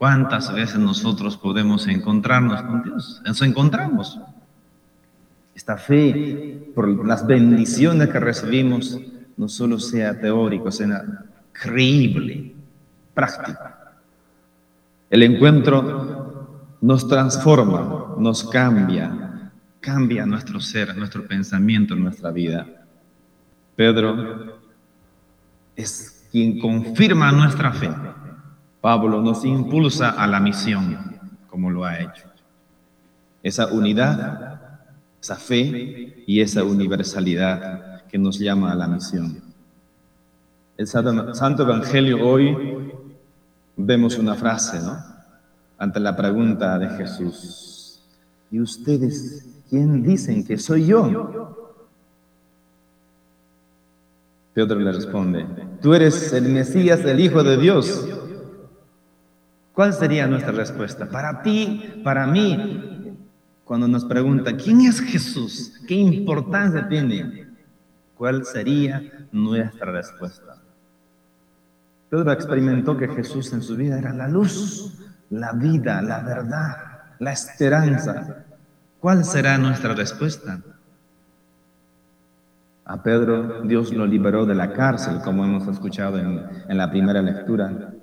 ¿Cuántas 0.02 0.52
veces 0.52 0.80
nosotros 0.80 1.38
podemos 1.38 1.88
encontrarnos 1.88 2.60
con 2.64 2.82
Dios? 2.82 3.22
Nos 3.24 3.40
encontramos. 3.44 4.20
Esta 5.54 5.78
fe, 5.78 6.72
por 6.74 7.06
las 7.06 7.28
bendiciones 7.28 8.10
que 8.10 8.20
recibimos, 8.20 9.00
no 9.38 9.48
solo 9.48 9.78
sea 9.78 10.20
teórico, 10.20 10.72
sea 10.72 11.04
creíble, 11.52 12.52
práctico. 13.14 13.60
El 15.08 15.22
encuentro 15.22 16.66
nos 16.82 17.08
transforma, 17.08 18.16
nos 18.18 18.44
cambia, 18.50 19.52
cambia 19.80 20.26
nuestro 20.26 20.60
ser, 20.60 20.98
nuestro 20.98 21.28
pensamiento, 21.28 21.96
nuestra 21.96 22.32
vida. 22.32 22.66
Pedro 23.76 24.58
es 25.76 26.28
quien 26.32 26.60
confirma 26.60 27.32
nuestra 27.32 27.72
fe. 27.72 27.92
Pablo 28.82 29.22
nos 29.22 29.46
impulsa 29.46 30.10
a 30.10 30.26
la 30.26 30.39
misión, 30.39 30.98
como 31.48 31.70
lo 31.70 31.86
ha 31.86 32.00
hecho. 32.00 32.26
Esa 33.44 33.67
unidad, 33.67 34.60
esa 35.22 35.36
fe 35.36 36.24
y 36.26 36.41
esa 36.41 36.63
universalidad 36.63 38.06
que 38.06 38.17
nos 38.17 38.39
llama 38.39 38.72
a 38.72 38.76
la 38.76 38.88
misión. 38.88 39.39
El 40.78 40.88
Santo 40.88 41.62
Evangelio 41.62 42.28
hoy 42.28 42.91
vemos 43.78 44.17
una 44.17 44.34
frase, 44.34 44.80
¿no? 44.82 44.98
Ante 45.78 46.00
la 46.00 46.15
pregunta 46.15 46.80
de 46.80 46.89
Jesús. 46.98 48.02
¿Y 48.50 48.60
ustedes 48.60 49.46
quién 49.70 50.02
dicen 50.02 50.44
que 50.44 50.58
soy 50.58 50.88
yo? 50.88 51.78
Pedro 54.54 54.80
le 54.80 54.91
responde, 54.91 55.46
tú 55.82 55.94
eres 55.94 56.34
el 56.34 56.50
Mesías, 56.50 57.00
el 57.02 57.20
Hijo 57.20 57.44
de 57.44 57.58
Dios. 57.58 58.08
¿Cuál 59.74 59.94
sería 59.94 60.28
nuestra 60.28 60.52
respuesta? 60.52 61.08
Para 61.08 61.42
ti, 61.42 62.02
para 62.04 62.28
mí, 62.28 63.16
cuando 63.64 63.88
nos 63.88 64.04
pregunta, 64.04 64.56
¿quién 64.58 64.82
es 64.82 65.00
Jesús? 65.00 65.74
¿Qué 65.88 65.96
importancia 65.96 66.88
tiene? 66.90 67.48
¿Cuál 68.16 68.46
sería 68.46 69.02
nuestra 69.32 69.92
respuesta? 69.92 70.58
Pedro 72.10 72.32
experimentó 72.34 72.98
que 72.98 73.08
Jesús 73.08 73.54
en 73.54 73.62
su 73.62 73.78
vida 73.78 73.98
era 73.98 74.14
la 74.14 74.28
luz, 74.28 75.00
la 75.30 75.54
vida, 75.54 76.02
la 76.02 76.20
verdad, 76.20 76.76
la 77.20 77.32
esperanza. 77.32 78.44
¿Cuál 79.00 79.24
será 79.24 79.58
nuestra 79.58 79.94
respuesta? 79.94 80.60
A 82.84 83.02
Pedro 83.02 83.62
Dios 83.62 83.94
lo 83.94 84.06
liberó 84.06 84.46
de 84.46 84.56
la 84.56 84.74
cárcel, 84.74 85.22
como 85.24 85.46
hemos 85.46 85.66
escuchado 85.70 86.20
en, 86.20 86.46
en 86.68 86.78
la 86.78 86.92
primera 86.92 87.22
lectura 87.22 87.94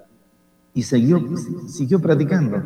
y 0.79 0.83
siguió, 0.85 1.21
siguió 1.67 2.01
predicando. 2.01 2.63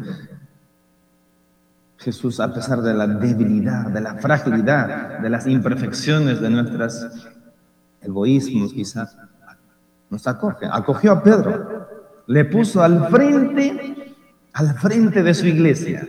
Jesús, 1.96 2.40
a 2.40 2.52
pesar 2.52 2.82
de 2.82 2.92
la 2.92 3.06
debilidad, 3.06 3.86
de 3.86 4.02
la 4.02 4.16
fragilidad, 4.16 5.20
de 5.20 5.30
las 5.30 5.46
imperfecciones 5.46 6.38
de 6.38 6.50
nuestros 6.50 7.06
egoísmos, 8.02 8.74
quizás, 8.74 9.16
nos 10.10 10.26
acoge. 10.26 10.66
Acogió 10.70 11.12
a 11.12 11.22
Pedro, 11.22 11.88
le 12.26 12.44
puso 12.44 12.82
al 12.82 13.08
frente, 13.08 14.14
al 14.52 14.74
frente 14.74 15.22
de 15.22 15.32
su 15.32 15.46
iglesia. 15.46 16.06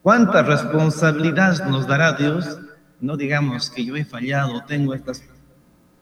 ¿Cuánta 0.00 0.42
responsabilidad 0.42 1.68
nos 1.68 1.86
dará 1.86 2.14
Dios? 2.14 2.58
No 2.98 3.18
digamos 3.18 3.68
que 3.68 3.84
yo 3.84 3.94
he 3.94 4.06
fallado, 4.06 4.64
tengo 4.64 4.94
estas. 4.94 5.22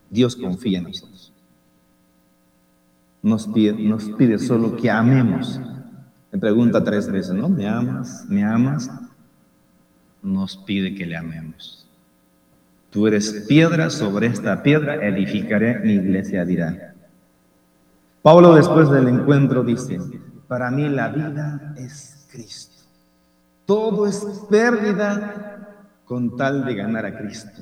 Dios 0.09 0.37
confía 0.37 0.77
en 0.77 0.85
nosotros 0.85 1.18
nos 3.21 3.47
pide, 3.47 3.73
nos 3.73 4.09
pide 4.11 4.39
solo 4.39 4.75
que 4.75 4.89
amemos. 4.89 5.59
Me 6.31 6.39
pregunta 6.39 6.83
tres 6.83 7.11
veces, 7.11 7.33
¿no? 7.33 7.49
¿Me 7.49 7.67
amas? 7.67 8.25
¿Me 8.29 8.43
amas? 8.43 8.89
Nos 10.21 10.57
pide 10.57 10.93
que 10.95 11.05
le 11.05 11.17
amemos. 11.17 11.87
Tú 12.91 13.07
eres 13.07 13.45
piedra, 13.47 13.89
sobre 13.89 14.27
esta 14.27 14.63
piedra 14.63 14.95
edificaré 14.95 15.79
mi 15.79 15.93
iglesia, 15.93 16.43
dirá. 16.45 16.95
Pablo 18.21 18.55
después 18.55 18.89
del 18.89 19.07
encuentro 19.07 19.63
dice, 19.63 19.99
para 20.47 20.71
mí 20.71 20.89
la 20.89 21.09
vida 21.09 21.75
es 21.77 22.27
Cristo. 22.31 22.83
Todo 23.65 24.07
es 24.07 24.25
pérdida 24.49 25.85
con 26.05 26.35
tal 26.35 26.65
de 26.65 26.75
ganar 26.75 27.05
a 27.05 27.17
Cristo. 27.17 27.61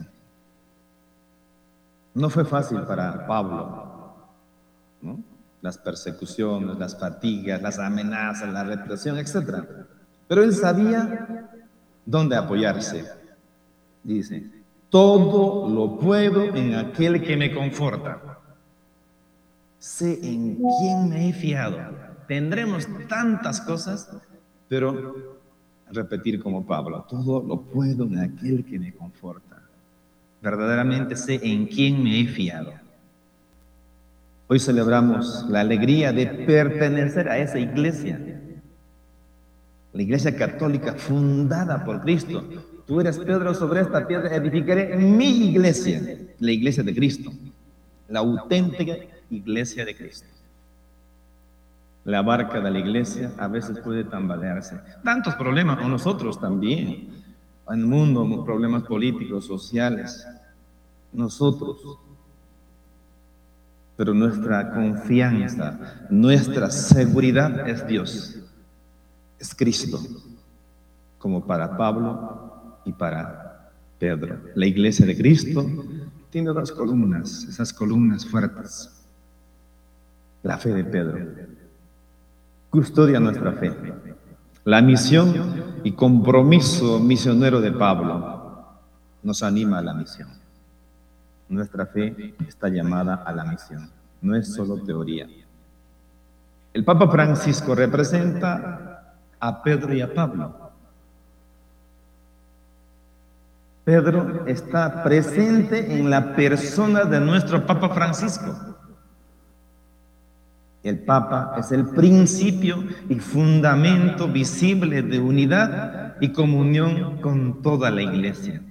No 2.13 2.29
fue 2.29 2.45
fácil 2.45 2.79
para 2.81 3.27
Pablo, 3.27 4.15
¿no? 5.01 5.36
Las 5.61 5.77
persecuciones, 5.77 6.77
las 6.77 6.97
fatigas, 6.99 7.61
las 7.61 7.79
amenazas, 7.79 8.51
la 8.53 8.63
represión, 8.63 9.17
etc. 9.17 9.63
Pero 10.27 10.43
él 10.43 10.53
sabía 10.53 11.49
dónde 12.05 12.35
apoyarse. 12.35 13.05
Dice, 14.03 14.49
todo 14.89 15.67
lo 15.69 15.99
puedo 15.99 16.43
en 16.55 16.75
aquel 16.75 17.21
que 17.21 17.35
me 17.35 17.53
conforta. 17.53 18.39
Sé 19.79 20.19
en 20.23 20.55
quién 20.55 21.09
me 21.09 21.29
he 21.29 21.33
fiado. 21.33 21.77
Tendremos 22.27 22.87
tantas 23.07 23.61
cosas, 23.61 24.09
pero 24.67 25.37
repetir 25.91 26.41
como 26.41 26.65
Pablo, 26.65 27.05
todo 27.09 27.41
lo 27.41 27.61
puedo 27.61 28.03
en 28.05 28.19
aquel 28.19 28.65
que 28.65 28.79
me 28.79 28.93
conforta. 28.93 29.61
Verdaderamente 30.41 31.15
sé 31.15 31.39
en 31.43 31.67
quién 31.67 32.03
me 32.03 32.19
he 32.21 32.27
fiado. 32.27 32.73
Hoy 34.49 34.59
celebramos 34.59 35.45
la 35.49 35.59
alegría 35.59 36.13
de 36.13 36.25
pertenecer 36.25 37.27
a 37.27 37.37
esa 37.37 37.59
iglesia, 37.59 38.17
la 39.91 40.01
iglesia 40.01 40.35
católica 40.35 40.93
fundada 40.93 41.83
por 41.83 42.01
Cristo. 42.01 42.43
Tú 42.85 43.01
eres 43.01 43.17
Pedro, 43.19 43.53
sobre 43.53 43.81
esta 43.81 44.07
piedra 44.07 44.33
edificaré 44.33 44.95
mi 44.95 45.49
iglesia, 45.49 46.01
la 46.39 46.51
iglesia 46.51 46.81
de 46.81 46.95
Cristo, 46.95 47.31
la 48.07 48.19
auténtica 48.19 48.95
iglesia 49.29 49.83
de 49.83 49.95
Cristo. 49.95 50.27
La 52.05 52.21
barca 52.21 52.61
de 52.61 52.71
la 52.71 52.79
iglesia 52.79 53.33
a 53.37 53.49
veces 53.49 53.79
puede 53.79 54.05
tambalearse. 54.05 54.79
Tantos 55.03 55.35
problemas, 55.35 55.83
o 55.83 55.89
nosotros 55.89 56.39
también. 56.39 57.09
En 57.69 57.81
el 57.81 57.85
mundo, 57.85 58.45
problemas 58.45 58.83
políticos, 58.83 59.45
sociales. 59.45 60.25
Nosotros. 61.11 62.06
Pero 63.97 64.13
nuestra 64.13 64.71
confianza, 64.71 66.05
nuestra 66.09 66.69
seguridad 66.69 67.67
es 67.67 67.85
Dios. 67.85 68.37
Es 69.39 69.53
Cristo. 69.53 69.99
Como 71.17 71.45
para 71.45 71.75
Pablo 71.75 72.79
y 72.85 72.93
para 72.93 73.71
Pedro. 73.99 74.39
La 74.55 74.67
iglesia 74.67 75.05
de 75.05 75.17
Cristo 75.17 75.65
tiene 76.29 76.51
dos 76.51 76.71
columnas, 76.71 77.43
esas 77.49 77.73
columnas 77.73 78.25
fuertes. 78.25 79.03
La 80.43 80.57
fe 80.57 80.73
de 80.73 80.83
Pedro 80.85 81.17
custodia 82.69 83.19
nuestra 83.19 83.53
fe. 83.53 83.73
La 84.63 84.81
misión 84.81 85.79
y 85.83 85.93
compromiso 85.93 86.99
misionero 86.99 87.61
de 87.61 87.71
Pablo 87.71 88.65
nos 89.23 89.41
anima 89.43 89.79
a 89.79 89.81
la 89.81 89.93
misión. 89.93 90.29
Nuestra 91.49 91.85
fe 91.85 92.35
está 92.47 92.67
llamada 92.67 93.15
a 93.25 93.31
la 93.31 93.45
misión, 93.45 93.89
no 94.21 94.35
es 94.35 94.53
solo 94.53 94.77
teoría. 94.77 95.27
El 96.73 96.83
Papa 96.83 97.09
Francisco 97.09 97.73
representa 97.73 99.15
a 99.39 99.63
Pedro 99.63 99.93
y 99.93 100.01
a 100.01 100.13
Pablo. 100.13 100.67
Pedro 103.85 104.45
está 104.45 105.01
presente 105.01 105.97
en 105.97 106.09
la 106.09 106.35
persona 106.35 107.05
de 107.05 107.21
nuestro 107.21 107.65
Papa 107.65 107.89
Francisco. 107.89 108.53
El 110.83 110.99
Papa 110.99 111.55
es 111.57 111.71
el 111.71 111.85
principio 111.87 112.83
y 113.07 113.15
fundamento 113.15 114.27
visible 114.27 115.01
de 115.01 115.19
unidad 115.19 116.15
y 116.19 116.33
comunión 116.33 117.21
con 117.21 117.61
toda 117.61 117.89
la 117.89 118.01
Iglesia. 118.01 118.61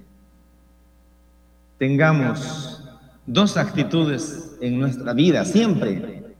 Tengamos 1.77 2.83
dos 3.25 3.57
actitudes 3.57 4.57
en 4.61 4.79
nuestra 4.79 5.13
vida 5.13 5.45
siempre. 5.45 6.35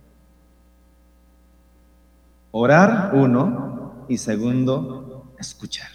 Orar, 2.51 3.11
uno, 3.13 4.05
y 4.07 4.17
segundo, 4.17 5.33
escuchar. 5.37 5.89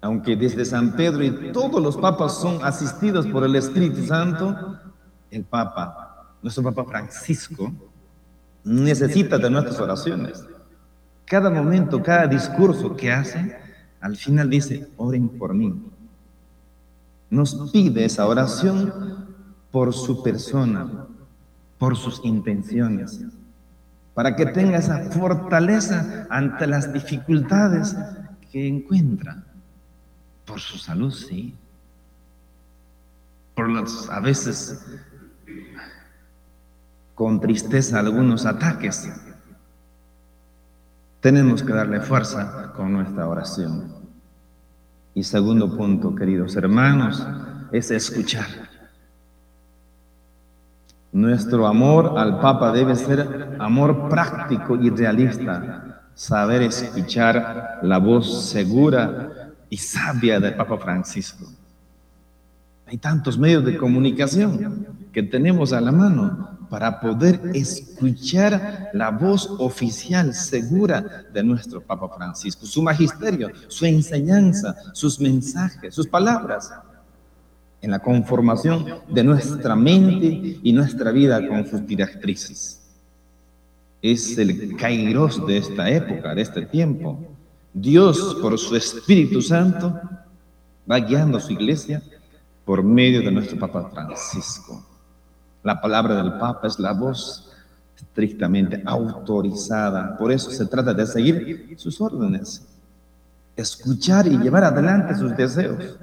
Aunque 0.00 0.36
desde 0.36 0.64
San 0.64 0.94
Pedro 0.94 1.24
y 1.24 1.52
todos 1.52 1.82
los 1.82 1.96
papas 1.96 2.38
son 2.40 2.64
asistidos 2.64 3.26
por 3.26 3.44
el 3.44 3.56
Espíritu 3.56 4.06
Santo, 4.06 4.78
el 5.30 5.44
Papa, 5.44 6.34
nuestro 6.40 6.62
Papa 6.62 6.84
Francisco, 6.84 7.72
necesita 8.62 9.36
de 9.38 9.50
nuestras 9.50 9.80
oraciones. 9.80 10.44
Cada 11.24 11.50
momento, 11.50 12.00
cada 12.02 12.28
discurso 12.28 12.96
que 12.96 13.10
hace, 13.10 13.65
al 14.06 14.16
final 14.16 14.48
dice, 14.48 14.88
oren 14.96 15.28
por 15.28 15.52
mí. 15.52 15.74
Nos 17.28 17.70
pide 17.72 18.04
esa 18.04 18.26
oración 18.26 19.26
por 19.72 19.92
su 19.92 20.22
persona, 20.22 21.06
por 21.76 21.96
sus 21.96 22.24
intenciones, 22.24 23.20
para 24.14 24.36
que 24.36 24.46
tenga 24.46 24.78
esa 24.78 25.10
fortaleza 25.10 26.28
ante 26.30 26.68
las 26.68 26.92
dificultades 26.92 27.96
que 28.52 28.68
encuentra. 28.68 29.44
Por 30.44 30.60
su 30.60 30.78
salud, 30.78 31.12
sí. 31.12 31.52
Por 33.56 33.68
los, 33.68 34.08
a 34.08 34.20
veces 34.20 34.86
con 37.16 37.40
tristeza 37.40 37.98
algunos 37.98 38.46
ataques. 38.46 39.10
Tenemos 41.20 41.64
que 41.64 41.72
darle 41.72 42.00
fuerza 42.00 42.72
con 42.76 42.92
nuestra 42.92 43.26
oración. 43.26 43.95
Y 45.16 45.22
segundo 45.22 45.74
punto, 45.74 46.14
queridos 46.14 46.56
hermanos, 46.56 47.26
es 47.72 47.90
escuchar. 47.90 48.48
Nuestro 51.10 51.66
amor 51.66 52.18
al 52.18 52.38
Papa 52.38 52.70
debe 52.70 52.94
ser 52.94 53.56
amor 53.58 54.10
práctico 54.10 54.76
y 54.76 54.90
realista, 54.90 56.02
saber 56.14 56.60
escuchar 56.60 57.78
la 57.80 57.96
voz 57.96 58.50
segura 58.50 59.54
y 59.70 59.78
sabia 59.78 60.38
del 60.38 60.54
Papa 60.54 60.76
Francisco. 60.76 61.46
Hay 62.86 62.98
tantos 62.98 63.38
medios 63.38 63.64
de 63.64 63.78
comunicación 63.78 64.86
que 65.14 65.22
tenemos 65.22 65.72
a 65.72 65.80
la 65.80 65.92
mano 65.92 66.55
para 66.68 67.00
poder 67.00 67.40
escuchar 67.54 68.90
la 68.92 69.10
voz 69.10 69.48
oficial 69.58 70.34
segura 70.34 71.24
de 71.32 71.42
nuestro 71.42 71.80
Papa 71.80 72.08
Francisco, 72.16 72.66
su 72.66 72.82
magisterio, 72.82 73.50
su 73.68 73.86
enseñanza, 73.86 74.76
sus 74.92 75.20
mensajes, 75.20 75.94
sus 75.94 76.06
palabras, 76.06 76.72
en 77.80 77.90
la 77.90 77.98
conformación 77.98 78.86
de 79.08 79.22
nuestra 79.22 79.76
mente 79.76 80.58
y 80.62 80.72
nuestra 80.72 81.12
vida 81.12 81.46
con 81.46 81.66
sus 81.66 81.86
directrices. 81.86 82.82
Es 84.02 84.36
el 84.38 84.76
kairos 84.76 85.46
de 85.46 85.58
esta 85.58 85.88
época, 85.90 86.34
de 86.34 86.42
este 86.42 86.62
tiempo. 86.62 87.18
Dios, 87.72 88.38
por 88.40 88.58
su 88.58 88.74
Espíritu 88.74 89.42
Santo, 89.42 90.00
va 90.90 90.98
guiando 90.98 91.38
a 91.38 91.40
su 91.40 91.52
iglesia 91.52 92.02
por 92.64 92.82
medio 92.82 93.20
de 93.20 93.30
nuestro 93.30 93.58
Papa 93.58 93.90
Francisco. 93.92 94.84
La 95.66 95.80
palabra 95.80 96.14
del 96.22 96.34
Papa 96.34 96.68
es 96.68 96.78
la 96.78 96.92
voz 96.92 97.50
estrictamente 97.96 98.80
autorizada. 98.86 100.16
Por 100.16 100.30
eso 100.30 100.48
se 100.48 100.64
trata 100.66 100.94
de 100.94 101.04
seguir 101.04 101.74
sus 101.76 102.00
órdenes, 102.00 102.64
escuchar 103.56 104.28
y 104.28 104.38
llevar 104.38 104.62
adelante 104.62 105.16
sus 105.16 105.36
deseos. 105.36 105.98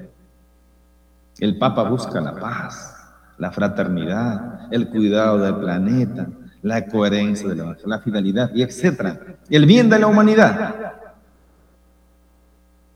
El 1.39 1.57
Papa 1.57 1.83
busca 1.83 2.19
la 2.19 2.35
paz, 2.35 2.93
la 3.37 3.53
fraternidad, 3.53 4.67
el 4.69 4.89
cuidado 4.89 5.37
del 5.37 5.55
planeta, 5.55 6.27
la 6.61 6.85
coherencia 6.85 7.47
de 7.47 7.55
la, 7.55 7.77
la 7.85 7.99
fidelidad 7.99 8.53
y 8.53 8.63
etcétera, 8.63 9.17
el 9.49 9.65
bien 9.65 9.89
de 9.89 9.97
la 9.97 10.07
humanidad. 10.07 10.91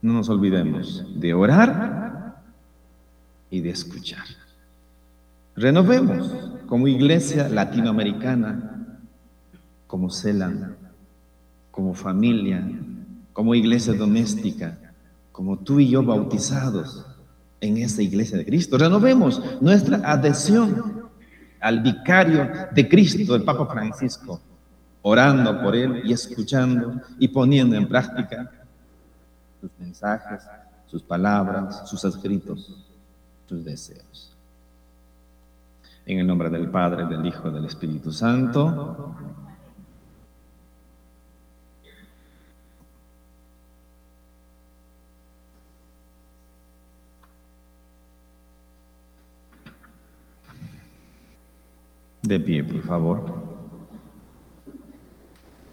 No 0.02 0.12
nos 0.12 0.28
olvidemos 0.28 1.06
de 1.16 1.34
orar 1.34 2.36
y 3.50 3.62
de 3.62 3.70
escuchar. 3.70 4.47
Renovemos 5.58 6.32
como 6.68 6.88
iglesia 6.88 7.50
latinoamericana, 7.50 9.00
como 9.88 10.12
CELAN, 10.12 10.78
como 11.72 11.96
familia, 11.96 12.64
como 13.34 13.56
iglesia 13.56 13.94
doméstica, 13.94 14.78
como 15.32 15.58
tú 15.58 15.80
y 15.80 15.90
yo 15.90 16.04
bautizados 16.04 17.04
en 17.60 17.78
esa 17.78 18.04
iglesia 18.04 18.38
de 18.38 18.46
Cristo. 18.46 18.78
Renovemos 18.78 19.42
nuestra 19.60 19.98
adhesión 20.06 21.10
al 21.60 21.82
vicario 21.82 22.48
de 22.72 22.88
Cristo, 22.88 23.34
el 23.34 23.42
Papa 23.42 23.66
Francisco, 23.66 24.40
orando 25.02 25.60
por 25.60 25.76
él 25.76 26.04
y 26.06 26.14
escuchando 26.14 27.02
y 27.18 27.30
poniendo 27.30 27.76
en 27.76 27.88
práctica 27.88 28.52
sus 29.60 29.72
mensajes, 29.80 30.44
sus 30.86 31.02
palabras, 31.02 31.90
sus 31.90 32.06
escritos 32.06 32.84
tus 33.48 33.66
deseos. 33.66 34.37
En 36.08 36.20
el 36.20 36.26
nombre 36.26 36.50
del 36.50 36.70
Padre, 36.70 37.06
del 37.06 37.26
Hijo, 37.26 37.52
del 37.52 37.66
Espíritu 37.66 38.14
Santo. 38.14 39.14
De 52.22 52.40
pie, 52.40 52.64
por 52.64 52.82
favor. 52.84 53.26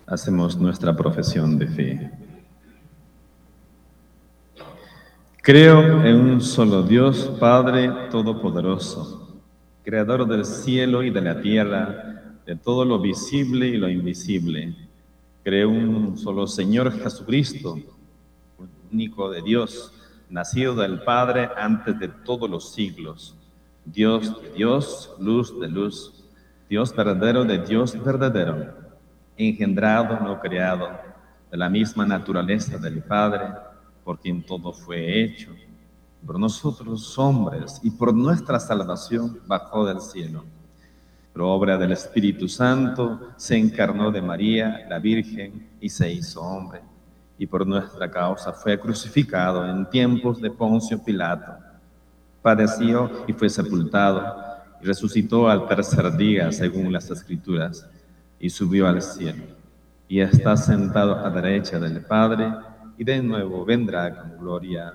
Hacemos 0.08 0.56
nuestra 0.56 0.96
profesión 0.96 1.56
de 1.56 1.68
fe. 1.68 2.10
Creo 5.40 6.02
en 6.04 6.16
un 6.16 6.40
solo 6.40 6.82
Dios, 6.82 7.36
Padre 7.38 8.08
Todopoderoso, 8.10 9.13
Creador 9.84 10.26
del 10.26 10.46
cielo 10.46 11.02
y 11.02 11.10
de 11.10 11.20
la 11.20 11.42
tierra, 11.42 12.22
de 12.46 12.56
todo 12.56 12.86
lo 12.86 12.98
visible 12.98 13.66
y 13.66 13.76
lo 13.76 13.90
invisible. 13.90 14.74
Creo 15.42 15.68
un 15.68 16.16
solo 16.16 16.46
Señor 16.46 16.90
Jesucristo, 16.90 17.78
único 18.90 19.30
de 19.30 19.42
Dios, 19.42 19.92
nacido 20.30 20.74
del 20.74 21.02
Padre 21.02 21.50
antes 21.54 21.98
de 21.98 22.08
todos 22.08 22.48
los 22.48 22.72
siglos. 22.72 23.36
Dios 23.84 24.40
de 24.40 24.52
Dios, 24.52 25.14
luz 25.20 25.60
de 25.60 25.68
luz, 25.68 26.24
Dios 26.66 26.96
verdadero 26.96 27.44
de 27.44 27.58
Dios 27.58 28.02
verdadero, 28.02 28.72
engendrado, 29.36 30.18
no 30.18 30.40
creado, 30.40 30.88
de 31.50 31.58
la 31.58 31.68
misma 31.68 32.06
naturaleza 32.06 32.78
del 32.78 33.02
Padre, 33.02 33.48
por 34.02 34.18
quien 34.18 34.42
todo 34.42 34.72
fue 34.72 35.22
hecho. 35.22 35.50
Por 36.26 36.38
nosotros 36.38 37.18
hombres 37.18 37.80
y 37.82 37.90
por 37.90 38.14
nuestra 38.14 38.58
salvación 38.58 39.40
bajó 39.46 39.84
del 39.84 40.00
cielo 40.00 40.44
por 41.34 41.42
obra 41.42 41.76
del 41.76 41.90
Espíritu 41.90 42.48
Santo, 42.48 43.32
se 43.36 43.56
encarnó 43.56 44.12
de 44.12 44.22
María, 44.22 44.86
la 44.88 45.00
Virgen, 45.00 45.68
y 45.80 45.88
se 45.88 46.08
hizo 46.12 46.40
hombre. 46.40 46.80
Y 47.36 47.44
por 47.48 47.66
nuestra 47.66 48.08
causa 48.08 48.52
fue 48.52 48.78
crucificado 48.78 49.68
en 49.68 49.90
tiempos 49.90 50.40
de 50.40 50.52
Poncio 50.52 51.02
Pilato. 51.02 51.54
Padeció 52.40 53.10
y 53.26 53.32
fue 53.32 53.48
sepultado, 53.48 54.22
y 54.80 54.86
resucitó 54.86 55.48
al 55.48 55.66
tercer 55.66 56.16
día, 56.16 56.52
según 56.52 56.92
las 56.92 57.10
Escrituras, 57.10 57.84
y 58.38 58.48
subió 58.48 58.86
al 58.86 59.02
cielo. 59.02 59.42
Y 60.06 60.20
está 60.20 60.56
sentado 60.56 61.16
a 61.16 61.30
derecha 61.30 61.80
del 61.80 62.00
Padre, 62.02 62.52
y 62.96 63.02
de 63.02 63.20
nuevo 63.20 63.64
vendrá 63.64 64.14
con 64.14 64.38
gloria 64.38 64.94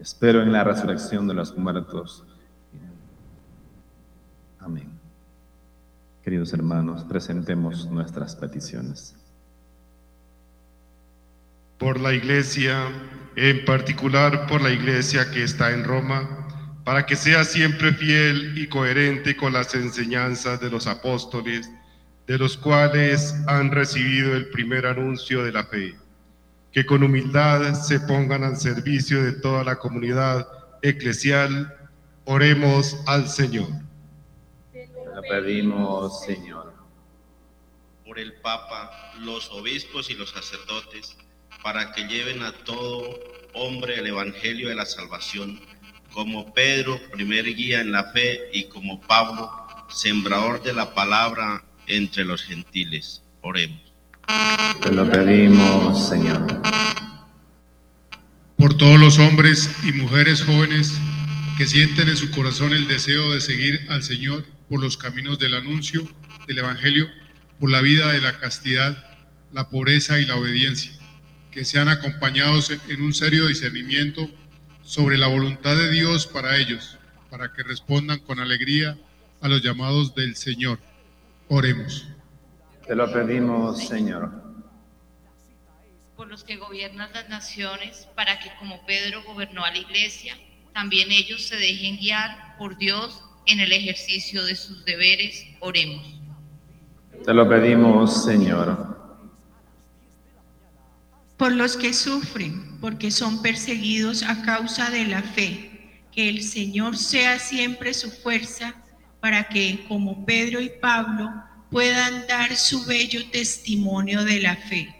Espero 0.00 0.42
en 0.42 0.52
la 0.52 0.64
resurrección 0.64 1.26
de 1.28 1.34
los 1.34 1.56
muertos. 1.56 2.24
Amén. 4.58 4.88
Queridos 6.22 6.52
hermanos, 6.52 7.04
presentemos 7.04 7.86
nuestras 7.90 8.34
peticiones. 8.34 9.14
Por 11.78 12.00
la 12.00 12.14
iglesia, 12.14 12.88
en 13.36 13.64
particular 13.64 14.46
por 14.46 14.62
la 14.62 14.70
iglesia 14.70 15.30
que 15.30 15.42
está 15.42 15.72
en 15.72 15.84
Roma, 15.84 16.48
para 16.84 17.06
que 17.06 17.16
sea 17.16 17.44
siempre 17.44 17.92
fiel 17.92 18.56
y 18.58 18.68
coherente 18.68 19.36
con 19.36 19.52
las 19.52 19.74
enseñanzas 19.74 20.60
de 20.60 20.70
los 20.70 20.86
apóstoles, 20.86 21.70
de 22.26 22.38
los 22.38 22.56
cuales 22.56 23.34
han 23.46 23.70
recibido 23.70 24.34
el 24.34 24.48
primer 24.48 24.86
anuncio 24.86 25.44
de 25.44 25.52
la 25.52 25.64
fe, 25.64 25.94
que 26.74 26.84
con 26.84 27.02
humildad 27.02 27.72
se 27.74 28.00
pongan 28.00 28.44
al 28.44 28.58
servicio 28.58 29.22
de 29.22 29.32
toda 29.32 29.64
la 29.64 29.76
comunidad 29.76 30.46
eclesial. 30.82 31.74
Oremos 32.26 32.98
al 33.06 33.28
Señor 33.28 33.68
pedimos, 35.28 36.24
Señor. 36.24 36.74
Por 38.04 38.18
el 38.18 38.34
Papa, 38.34 39.12
los 39.20 39.50
obispos 39.50 40.10
y 40.10 40.14
los 40.14 40.30
sacerdotes, 40.30 41.16
para 41.62 41.92
que 41.92 42.06
lleven 42.06 42.42
a 42.42 42.52
todo 42.52 43.18
hombre 43.54 43.98
el 43.98 44.06
Evangelio 44.06 44.68
de 44.68 44.74
la 44.74 44.84
salvación, 44.84 45.60
como 46.12 46.52
Pedro, 46.52 47.00
primer 47.12 47.44
guía 47.54 47.80
en 47.80 47.92
la 47.92 48.12
fe, 48.12 48.50
y 48.52 48.64
como 48.64 49.00
Pablo, 49.00 49.50
sembrador 49.88 50.62
de 50.62 50.72
la 50.72 50.94
palabra 50.94 51.64
entre 51.86 52.24
los 52.24 52.42
gentiles. 52.42 53.22
Oremos. 53.40 53.83
Te 54.26 54.92
lo 54.92 55.10
pedimos, 55.10 56.08
Señor. 56.08 56.46
Por 58.56 58.76
todos 58.76 58.98
los 58.98 59.18
hombres 59.18 59.70
y 59.84 59.92
mujeres 59.92 60.42
jóvenes 60.42 60.92
que 61.58 61.66
sienten 61.66 62.08
en 62.08 62.16
su 62.16 62.30
corazón 62.30 62.72
el 62.72 62.88
deseo 62.88 63.32
de 63.32 63.40
seguir 63.40 63.86
al 63.88 64.02
Señor 64.02 64.44
por 64.68 64.80
los 64.80 64.96
caminos 64.96 65.38
del 65.38 65.54
anuncio 65.54 66.08
del 66.46 66.58
Evangelio, 66.58 67.08
por 67.60 67.70
la 67.70 67.80
vida 67.80 68.12
de 68.12 68.20
la 68.20 68.38
castidad, 68.38 69.04
la 69.52 69.68
pobreza 69.68 70.18
y 70.20 70.26
la 70.26 70.36
obediencia, 70.36 70.92
que 71.50 71.64
sean 71.64 71.88
acompañados 71.88 72.70
en 72.88 73.02
un 73.02 73.14
serio 73.14 73.46
discernimiento 73.46 74.28
sobre 74.82 75.18
la 75.18 75.28
voluntad 75.28 75.76
de 75.76 75.90
Dios 75.90 76.26
para 76.26 76.56
ellos, 76.56 76.98
para 77.30 77.52
que 77.52 77.62
respondan 77.62 78.18
con 78.20 78.40
alegría 78.40 78.98
a 79.40 79.48
los 79.48 79.62
llamados 79.62 80.14
del 80.14 80.36
Señor. 80.36 80.78
Oremos. 81.48 82.06
Te 82.86 82.94
lo 82.94 83.10
pedimos, 83.10 83.86
Señor. 83.88 84.30
Por 86.16 86.28
los 86.28 86.44
que 86.44 86.56
gobiernan 86.56 87.10
las 87.14 87.28
naciones, 87.30 88.08
para 88.14 88.38
que 88.38 88.50
como 88.58 88.84
Pedro 88.84 89.22
gobernó 89.24 89.64
a 89.64 89.70
la 89.70 89.78
iglesia, 89.78 90.36
también 90.74 91.10
ellos 91.10 91.46
se 91.46 91.56
dejen 91.56 91.96
guiar 91.96 92.56
por 92.58 92.76
Dios 92.76 93.22
en 93.46 93.60
el 93.60 93.72
ejercicio 93.72 94.44
de 94.44 94.54
sus 94.54 94.84
deberes, 94.84 95.46
oremos. 95.60 96.20
Te 97.24 97.32
lo 97.32 97.48
pedimos, 97.48 98.24
Señor. 98.24 98.94
Por 101.38 101.52
los 101.52 101.76
que 101.76 101.94
sufren, 101.94 102.78
porque 102.80 103.10
son 103.10 103.40
perseguidos 103.40 104.22
a 104.22 104.42
causa 104.42 104.90
de 104.90 105.06
la 105.06 105.22
fe, 105.22 106.02
que 106.12 106.28
el 106.28 106.42
Señor 106.42 106.98
sea 106.98 107.38
siempre 107.38 107.94
su 107.94 108.10
fuerza 108.10 108.74
para 109.20 109.48
que, 109.48 109.86
como 109.88 110.24
Pedro 110.26 110.60
y 110.60 110.68
Pablo, 110.68 111.32
puedan 111.74 112.24
dar 112.28 112.54
su 112.56 112.84
bello 112.84 113.20
testimonio 113.32 114.24
de 114.24 114.40
la 114.40 114.54
fe. 114.54 114.94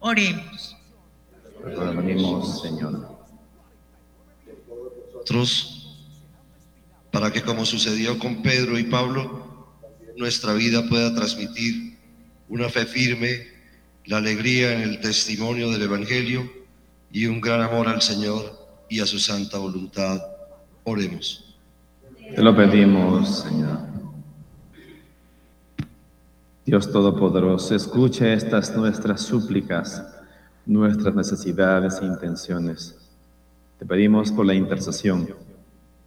Oremos. 0.00 0.76
Te 1.64 1.70
lo 1.70 1.96
pedimos, 1.96 2.60
Señor. 2.60 3.08
Otros 5.18 5.80
para 7.10 7.32
que 7.32 7.40
como 7.40 7.64
sucedió 7.64 8.18
con 8.18 8.42
Pedro 8.42 8.78
y 8.78 8.84
Pablo, 8.84 9.66
nuestra 10.18 10.52
vida 10.52 10.86
pueda 10.90 11.14
transmitir 11.14 11.96
una 12.50 12.68
fe 12.68 12.84
firme, 12.84 13.46
la 14.04 14.18
alegría 14.18 14.74
en 14.74 14.82
el 14.82 15.00
testimonio 15.00 15.70
del 15.70 15.82
Evangelio 15.82 16.52
y 17.10 17.26
un 17.26 17.40
gran 17.40 17.62
amor 17.62 17.88
al 17.88 18.02
Señor 18.02 18.68
y 18.90 19.00
a 19.00 19.06
su 19.06 19.18
santa 19.18 19.56
voluntad. 19.56 20.20
Oremos. 20.84 21.56
Te 22.34 22.42
lo 22.42 22.54
pedimos, 22.54 23.40
Señor. 23.40 23.89
Dios 26.70 26.92
Todopoderoso, 26.92 27.74
escucha 27.74 28.32
estas 28.32 28.76
nuestras 28.76 29.22
súplicas, 29.22 30.06
nuestras 30.64 31.12
necesidades 31.16 31.98
e 32.00 32.06
intenciones. 32.06 33.10
Te 33.76 33.84
pedimos 33.84 34.30
por 34.30 34.46
la 34.46 34.54
intercesión 34.54 35.26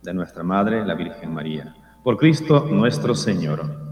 de 0.02 0.14
nuestra 0.14 0.42
Madre, 0.42 0.86
la 0.86 0.94
Virgen 0.94 1.34
María. 1.34 1.76
Por 2.02 2.16
Cristo 2.16 2.66
nuestro 2.72 3.14
Señor. 3.14 3.83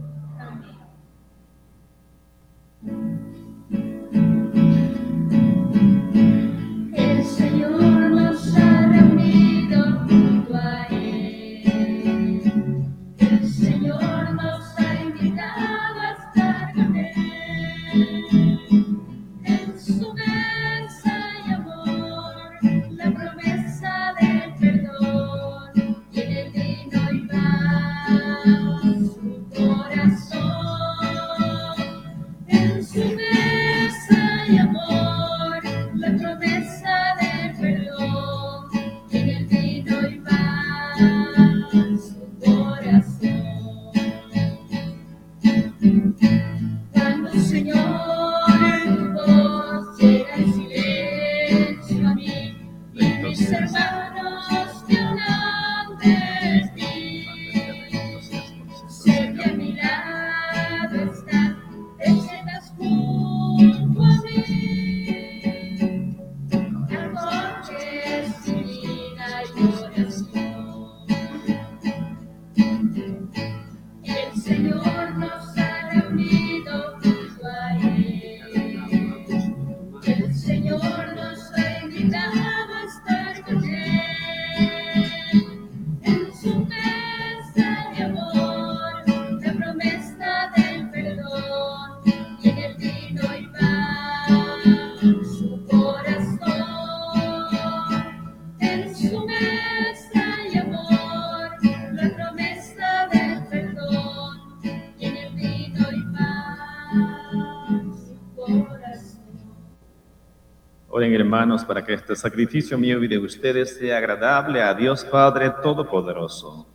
Hermanos, 111.41 111.65
para 111.65 111.83
que 111.83 111.95
este 111.95 112.15
sacrificio 112.15 112.77
mío 112.77 113.03
y 113.03 113.07
de 113.07 113.17
ustedes 113.17 113.75
sea 113.75 113.97
agradable 113.97 114.61
a 114.61 114.75
Dios 114.75 115.03
Padre 115.03 115.51
Todopoderoso. 115.63 116.67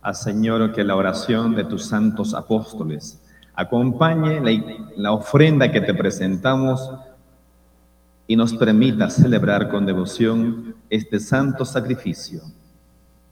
A 0.00 0.14
Señor, 0.14 0.72
que 0.72 0.84
la 0.84 0.96
oración 0.96 1.54
de 1.54 1.64
tus 1.64 1.84
santos 1.84 2.32
apóstoles 2.32 3.22
acompañe 3.54 4.40
la 4.96 5.12
ofrenda 5.12 5.70
que 5.70 5.82
te 5.82 5.92
presentamos 5.92 6.90
y 8.26 8.36
nos 8.36 8.54
permita 8.54 9.10
celebrar 9.10 9.68
con 9.68 9.84
devoción 9.84 10.76
este 10.88 11.20
santo 11.20 11.66
sacrificio 11.66 12.40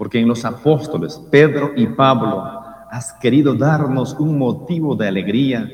porque 0.00 0.18
en 0.18 0.28
los 0.28 0.46
apóstoles, 0.46 1.20
Pedro 1.30 1.72
y 1.76 1.86
Pablo, 1.86 2.42
has 2.90 3.12
querido 3.20 3.54
darnos 3.54 4.14
un 4.14 4.38
motivo 4.38 4.96
de 4.96 5.06
alegría. 5.06 5.68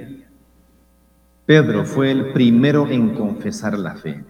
Pedro 1.47 1.85
fue 1.85 2.11
el 2.11 2.33
primero 2.33 2.89
en 2.89 3.15
confesar 3.15 3.79
la 3.79 3.95
fe. 3.95 4.25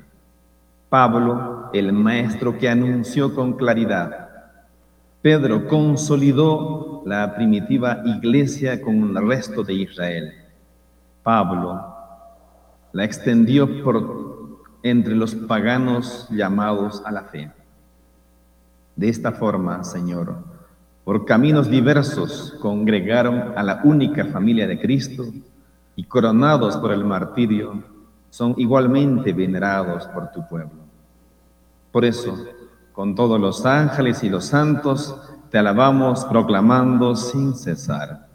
Pablo, 0.91 1.71
el 1.73 1.95
maestro 1.95 2.59
que 2.59 2.69
anunció 2.69 3.35
con 3.35 3.55
claridad. 3.55 4.29
Pedro 5.23 5.67
consolidó 5.67 7.03
la 7.07 7.35
primitiva 7.35 8.03
iglesia 8.05 8.83
con 8.83 9.17
el 9.17 9.27
resto 9.27 9.63
de 9.63 9.73
Israel. 9.73 10.35
Pablo 11.23 11.97
la 12.93 13.03
extendió 13.03 13.83
por 13.83 14.67
entre 14.83 15.15
los 15.15 15.35
paganos 15.35 16.29
llamados 16.29 17.03
a 17.07 17.11
la 17.11 17.23
fe. 17.23 17.51
De 18.97 19.09
esta 19.11 19.31
forma, 19.33 19.85
Señor, 19.85 20.35
por 21.05 21.25
caminos 21.25 21.71
diversos 21.71 22.57
congregaron 22.61 23.53
a 23.57 23.63
la 23.63 23.83
única 23.85 24.25
familia 24.25 24.67
de 24.67 24.81
Cristo 24.81 25.25
y 25.95 26.05
coronados 26.05 26.77
por 26.79 26.93
el 26.93 27.05
martirio, 27.05 27.85
son 28.31 28.55
igualmente 28.57 29.33
venerados 29.33 30.07
por 30.09 30.33
tu 30.33 30.47
pueblo. 30.49 30.81
Por 31.93 32.05
eso, 32.05 32.37
con 32.93 33.15
todos 33.15 33.41
los 33.41 33.65
ángeles 33.65 34.25
y 34.25 34.31
los 34.31 34.47
santos, 34.47 35.15
te 35.51 35.59
alabamos 35.59 36.25
proclamando 36.25 37.15
sin 37.15 37.55
cesar. 37.55 38.27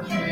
fire. 0.00 0.31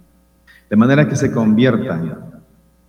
de 0.71 0.77
manera 0.77 1.05
que 1.05 1.17
se 1.17 1.33
conviertan 1.33 2.31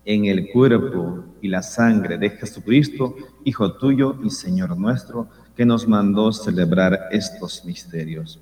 en 0.05 0.27
el 0.27 0.53
cuerpo 0.53 1.25
y 1.41 1.49
la 1.49 1.63
sangre 1.63 2.17
de 2.17 2.31
Jesucristo, 2.31 3.17
Hijo 3.45 3.73
tuyo 3.73 4.15
y 4.23 4.31
Señor 4.31 4.79
nuestro, 4.79 5.27
que 5.57 5.67
nos 5.67 5.89
mandó 5.89 6.31
celebrar 6.31 7.09
estos 7.11 7.65
misterios. 7.65 8.39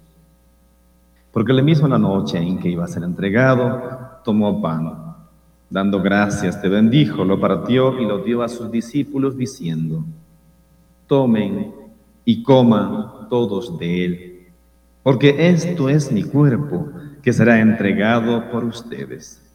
Porque 1.32 1.54
la 1.54 1.62
misma 1.62 1.96
noche 1.96 2.36
en 2.36 2.58
que 2.58 2.68
iba 2.68 2.84
a 2.84 2.88
ser 2.88 3.02
entregado, 3.02 4.20
tomó 4.22 4.60
pan, 4.60 5.16
dando 5.70 6.02
gracias, 6.02 6.60
te 6.60 6.68
bendijo, 6.68 7.24
lo 7.24 7.40
partió 7.40 7.98
y 7.98 8.04
lo 8.04 8.18
dio 8.18 8.42
a 8.42 8.48
sus 8.48 8.70
discípulos 8.70 9.38
diciendo, 9.38 10.04
tomen 11.06 11.72
y 12.26 12.42
coman 12.42 13.26
todos 13.30 13.78
de 13.78 14.04
él, 14.04 14.48
porque 15.02 15.48
esto 15.48 15.88
es 15.88 16.12
mi 16.12 16.24
cuerpo 16.24 16.90
que 17.22 17.32
será 17.32 17.60
entregado 17.60 18.50
por 18.50 18.64
ustedes. 18.64 19.46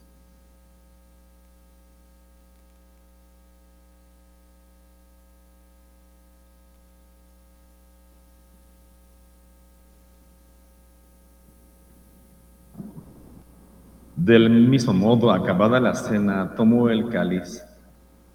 Del 14.16 14.49
mismo 14.49 14.93
modo, 14.93 15.32
acabada 15.32 15.80
la 15.80 15.93
cena, 15.93 16.55
tomó 16.55 16.89
el 16.89 17.09
cáliz, 17.09 17.63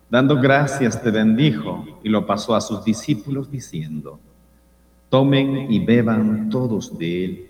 dando 0.08 0.36
gracias 0.40 1.02
te 1.02 1.10
bendijo 1.10 2.00
y 2.04 2.08
lo 2.08 2.26
pasó 2.26 2.54
a 2.54 2.60
sus 2.60 2.84
discípulos 2.84 3.50
diciendo, 3.50 4.20
tomen 5.08 5.72
y 5.72 5.84
beban 5.84 6.48
todos 6.48 6.96
de 6.96 7.24
él 7.24 7.49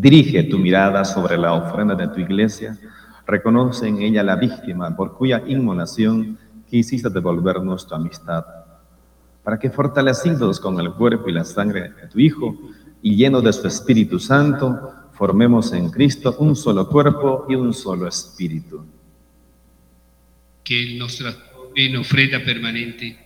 Dirige 0.00 0.44
tu 0.44 0.58
mirada 0.58 1.04
sobre 1.04 1.36
la 1.36 1.52
ofrenda 1.52 1.94
de 1.94 2.08
tu 2.08 2.20
iglesia, 2.20 2.74
reconoce 3.26 3.86
en 3.86 4.00
ella 4.00 4.22
la 4.22 4.34
víctima 4.34 4.96
por 4.96 5.14
cuya 5.14 5.42
inmolación 5.46 6.38
quisiste 6.70 7.10
devolvernos 7.10 7.86
tu 7.86 7.94
amistad, 7.94 8.42
para 9.44 9.58
que 9.58 9.68
fortalecidos 9.68 10.58
con 10.58 10.80
el 10.80 10.90
cuerpo 10.94 11.28
y 11.28 11.32
la 11.32 11.44
sangre 11.44 11.90
de 11.90 12.08
tu 12.08 12.18
Hijo 12.18 12.56
y 13.02 13.14
lleno 13.14 13.42
de 13.42 13.52
su 13.52 13.68
Espíritu 13.68 14.18
Santo, 14.18 14.90
formemos 15.12 15.70
en 15.74 15.90
Cristo 15.90 16.34
un 16.38 16.56
solo 16.56 16.88
cuerpo 16.88 17.44
y 17.46 17.54
un 17.56 17.74
solo 17.74 18.08
espíritu. 18.08 18.82
Que 20.64 20.92
en 20.92 20.98
nuestra 20.98 21.36
en 21.74 21.96
ofrenda 21.96 22.42
permanente. 22.42 23.18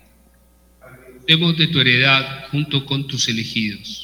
Demos 1.24 1.56
de 1.56 1.68
tu 1.68 1.78
heredad 1.78 2.48
junto 2.50 2.84
con 2.84 3.06
tus 3.06 3.28
elegidos 3.28 4.03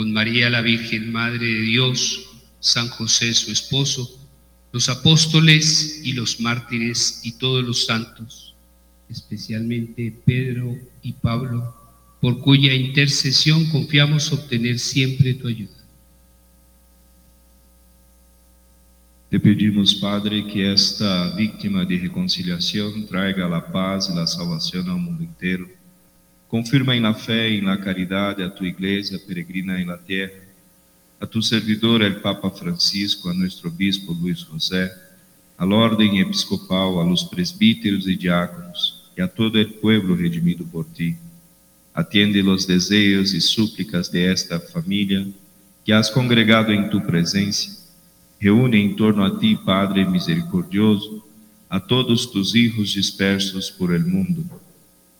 con 0.00 0.14
María 0.14 0.48
la 0.48 0.62
Virgen, 0.62 1.12
Madre 1.12 1.46
de 1.46 1.60
Dios, 1.60 2.26
San 2.58 2.88
José 2.88 3.34
su 3.34 3.52
esposo, 3.52 4.10
los 4.72 4.88
apóstoles 4.88 6.00
y 6.02 6.14
los 6.14 6.40
mártires 6.40 7.20
y 7.22 7.32
todos 7.32 7.62
los 7.62 7.84
santos, 7.84 8.54
especialmente 9.10 10.10
Pedro 10.24 10.74
y 11.02 11.12
Pablo, 11.12 11.76
por 12.18 12.38
cuya 12.38 12.72
intercesión 12.72 13.66
confiamos 13.66 14.32
obtener 14.32 14.78
siempre 14.78 15.34
tu 15.34 15.48
ayuda. 15.48 15.84
Te 19.28 19.38
pedimos, 19.38 19.96
Padre, 19.96 20.46
que 20.46 20.72
esta 20.72 21.36
víctima 21.36 21.84
de 21.84 21.98
reconciliación 21.98 23.06
traiga 23.06 23.46
la 23.46 23.70
paz 23.70 24.08
y 24.10 24.16
la 24.16 24.26
salvación 24.26 24.88
al 24.88 24.96
mundo 24.96 25.24
entero 25.24 25.79
Confirma 26.50 26.96
em 26.96 27.00
la 27.00 27.14
fé 27.14 27.48
e 27.48 27.60
na 27.60 27.76
caridade 27.76 28.42
a 28.42 28.50
tua 28.50 28.66
igreja 28.66 29.20
peregrina 29.20 29.80
em 29.80 29.84
la 29.84 29.96
terra, 29.96 30.42
a 31.20 31.24
tu 31.24 31.40
servidor, 31.40 32.02
el 32.02 32.16
Papa 32.16 32.50
Francisco, 32.50 33.28
a 33.28 33.34
nuestro 33.34 33.68
obispo 33.68 34.12
Luis 34.12 34.42
José, 34.42 34.90
a 35.56 35.64
la 35.64 35.76
orden 35.76 36.16
episcopal, 36.16 36.98
a 36.98 37.04
los 37.04 37.22
presbíteros 37.22 38.08
e 38.08 38.16
diáconos, 38.16 39.12
e 39.16 39.22
a 39.22 39.28
todo 39.28 39.60
el 39.60 39.74
pueblo 39.74 40.16
redimido 40.16 40.64
por 40.64 40.84
ti. 40.86 41.16
Atiende 41.94 42.42
los 42.42 42.66
desejos 42.66 43.32
e 43.32 43.40
súplicas 43.40 44.08
de 44.08 44.24
esta 44.24 44.58
família 44.58 45.28
que 45.84 45.92
has 45.92 46.10
congregado 46.10 46.72
em 46.72 46.88
tu 46.88 47.00
presença. 47.00 47.78
Reúne 48.40 48.78
em 48.78 48.96
torno 48.96 49.22
a 49.22 49.38
ti, 49.38 49.54
Padre 49.54 50.04
misericordioso, 50.04 51.24
a 51.68 51.78
todos 51.78 52.26
tus 52.26 52.56
hijos 52.56 52.92
dispersos 52.92 53.70
por 53.70 53.94
el 53.94 54.04
mundo 54.04 54.44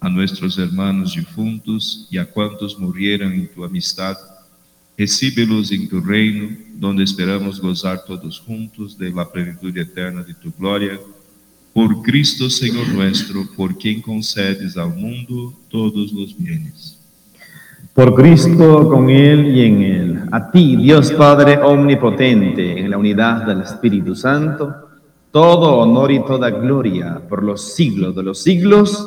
a 0.00 0.08
nuestros 0.08 0.58
hermanos 0.58 1.14
difuntos 1.14 2.08
y 2.10 2.16
a 2.16 2.24
cuantos 2.24 2.78
murieron 2.78 3.32
en 3.32 3.46
tu 3.52 3.62
amistad, 3.62 4.16
recíbelos 4.96 5.70
en 5.70 5.88
tu 5.88 6.00
reino, 6.00 6.56
donde 6.74 7.04
esperamos 7.04 7.60
gozar 7.60 8.02
todos 8.06 8.40
juntos 8.40 8.96
de 8.96 9.10
la 9.10 9.30
plenitud 9.30 9.76
eterna 9.76 10.22
de 10.22 10.32
tu 10.32 10.50
gloria. 10.58 10.98
Por 11.74 12.02
Cristo 12.02 12.48
Señor 12.48 12.88
nuestro, 12.88 13.46
por 13.54 13.76
quien 13.76 14.00
concedes 14.00 14.76
al 14.76 14.94
mundo 14.94 15.54
todos 15.68 16.10
los 16.12 16.36
bienes. 16.36 16.98
Por 17.92 18.14
Cristo, 18.14 18.88
con 18.88 19.10
Él 19.10 19.54
y 19.54 19.64
en 19.64 19.82
Él. 19.82 20.22
A 20.32 20.50
ti, 20.50 20.76
Dios 20.76 21.12
Padre 21.12 21.58
Omnipotente, 21.58 22.78
en 22.78 22.90
la 22.90 22.96
unidad 22.96 23.44
del 23.44 23.60
Espíritu 23.62 24.14
Santo, 24.14 24.88
todo 25.30 25.76
honor 25.76 26.10
y 26.10 26.24
toda 26.24 26.50
gloria 26.50 27.20
por 27.28 27.42
los 27.42 27.74
siglos 27.74 28.14
de 28.16 28.22
los 28.22 28.42
siglos. 28.42 29.06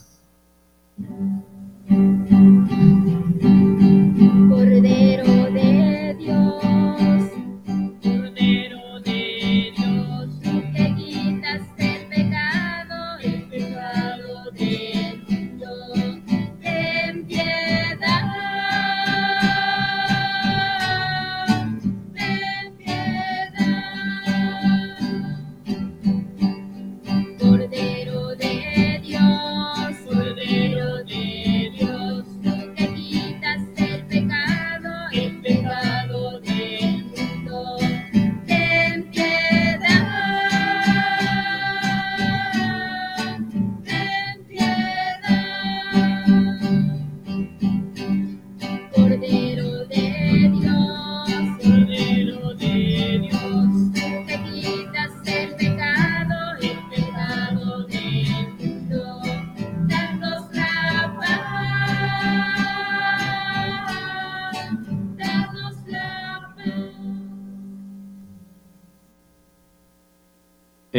thank 1.89 3.43
you 3.43 3.70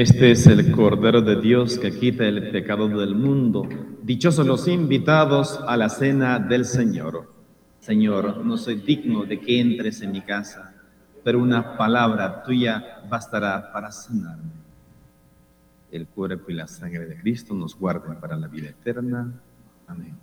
Este 0.02 0.32
es 0.32 0.48
el 0.48 0.72
Cordero 0.72 1.22
de 1.22 1.40
Dios 1.40 1.78
que 1.78 1.96
quita 1.96 2.26
el 2.26 2.50
pecado 2.50 2.88
del 2.88 3.14
mundo. 3.14 3.68
Dichosos 4.02 4.44
los 4.44 4.66
invitados 4.66 5.60
a 5.64 5.76
la 5.76 5.88
cena 5.88 6.40
del 6.40 6.64
Señor. 6.64 7.32
Señor, 7.78 8.44
no 8.44 8.56
soy 8.56 8.80
digno 8.80 9.24
de 9.24 9.38
que 9.38 9.60
entres 9.60 10.02
en 10.02 10.10
mi 10.10 10.20
casa, 10.20 10.74
pero 11.22 11.38
una 11.38 11.76
palabra 11.76 12.42
tuya 12.42 13.00
bastará 13.08 13.72
para 13.72 13.92
sanarme. 13.92 14.50
El 15.92 16.08
cuerpo 16.08 16.50
y 16.50 16.54
la 16.54 16.66
sangre 16.66 17.06
de 17.06 17.20
Cristo 17.20 17.54
nos 17.54 17.78
guarden 17.78 18.16
para 18.16 18.36
la 18.36 18.48
vida 18.48 18.70
eterna. 18.70 19.32
Amén. 19.86 20.16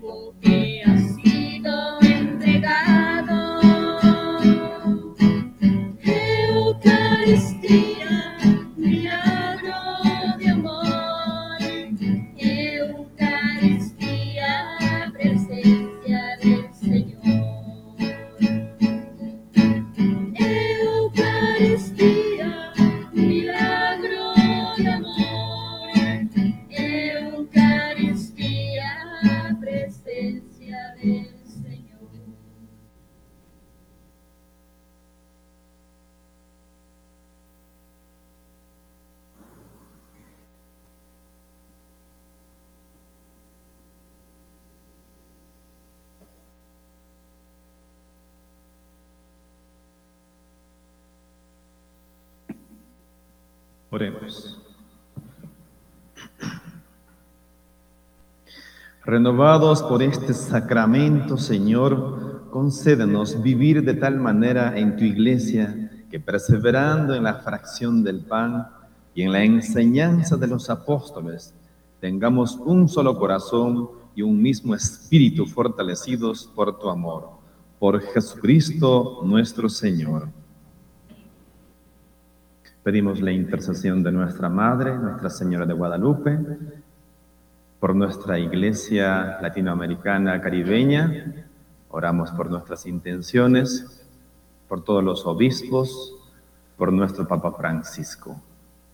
Cuerpo 0.00 0.34
que 0.40 0.61
Oremos. 53.92 54.58
Renovados 59.04 59.82
por 59.82 60.02
este 60.02 60.32
sacramento, 60.32 61.36
Señor, 61.36 62.48
concédenos 62.50 63.42
vivir 63.42 63.84
de 63.84 63.92
tal 63.92 64.16
manera 64.16 64.78
en 64.78 64.96
tu 64.96 65.04
iglesia 65.04 65.90
que 66.10 66.18
perseverando 66.18 67.14
en 67.14 67.24
la 67.24 67.34
fracción 67.34 68.02
del 68.02 68.20
pan 68.20 68.66
y 69.14 69.24
en 69.24 69.32
la 69.32 69.44
enseñanza 69.44 70.38
de 70.38 70.46
los 70.46 70.70
apóstoles, 70.70 71.52
tengamos 72.00 72.56
un 72.64 72.88
solo 72.88 73.18
corazón 73.18 73.90
y 74.14 74.22
un 74.22 74.40
mismo 74.40 74.74
espíritu 74.74 75.44
fortalecidos 75.44 76.50
por 76.54 76.78
tu 76.78 76.88
amor. 76.88 77.28
Por 77.78 78.00
Jesucristo 78.00 79.20
nuestro 79.22 79.68
Señor. 79.68 80.41
Pedimos 82.82 83.20
la 83.20 83.30
intercesión 83.30 84.02
de 84.02 84.10
nuestra 84.10 84.48
Madre, 84.48 84.98
Nuestra 84.98 85.30
Señora 85.30 85.64
de 85.64 85.72
Guadalupe, 85.72 86.36
por 87.78 87.94
nuestra 87.94 88.40
Iglesia 88.40 89.38
latinoamericana 89.40 90.40
caribeña. 90.40 91.46
Oramos 91.90 92.32
por 92.32 92.50
nuestras 92.50 92.84
intenciones, 92.86 94.04
por 94.66 94.82
todos 94.82 95.04
los 95.04 95.24
obispos, 95.26 96.12
por 96.76 96.92
nuestro 96.92 97.28
Papa 97.28 97.52
Francisco. 97.52 98.42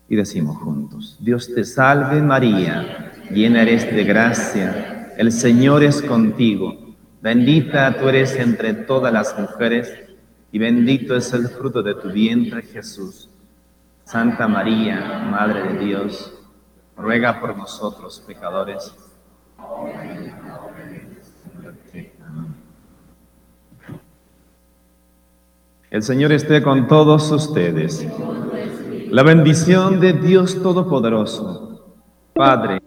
Y 0.06 0.16
decimos 0.16 0.58
juntos, 0.58 1.16
Dios 1.18 1.54
te 1.54 1.64
salve 1.64 2.20
María, 2.20 3.12
llena 3.30 3.62
eres 3.62 3.90
de 3.90 4.04
gracia, 4.04 5.14
el 5.16 5.32
Señor 5.32 5.82
es 5.82 6.02
contigo, 6.02 6.76
bendita 7.22 7.96
tú 7.98 8.10
eres 8.10 8.36
entre 8.36 8.74
todas 8.74 9.14
las 9.14 9.38
mujeres 9.38 9.90
y 10.52 10.58
bendito 10.58 11.16
es 11.16 11.32
el 11.32 11.48
fruto 11.48 11.82
de 11.82 11.94
tu 11.94 12.10
vientre 12.10 12.62
Jesús. 12.62 13.27
Santa 14.08 14.48
María, 14.48 15.18
Madre 15.30 15.64
de 15.64 15.84
Dios, 15.84 16.32
ruega 16.96 17.38
por 17.38 17.54
nosotros 17.54 18.24
pecadores. 18.26 18.94
El 25.90 26.02
Señor 26.02 26.32
esté 26.32 26.62
con 26.62 26.88
todos 26.88 27.30
ustedes. 27.30 28.08
La 29.10 29.22
bendición 29.22 30.00
de 30.00 30.14
Dios 30.14 30.62
Todopoderoso, 30.62 31.98
Padre, 32.32 32.80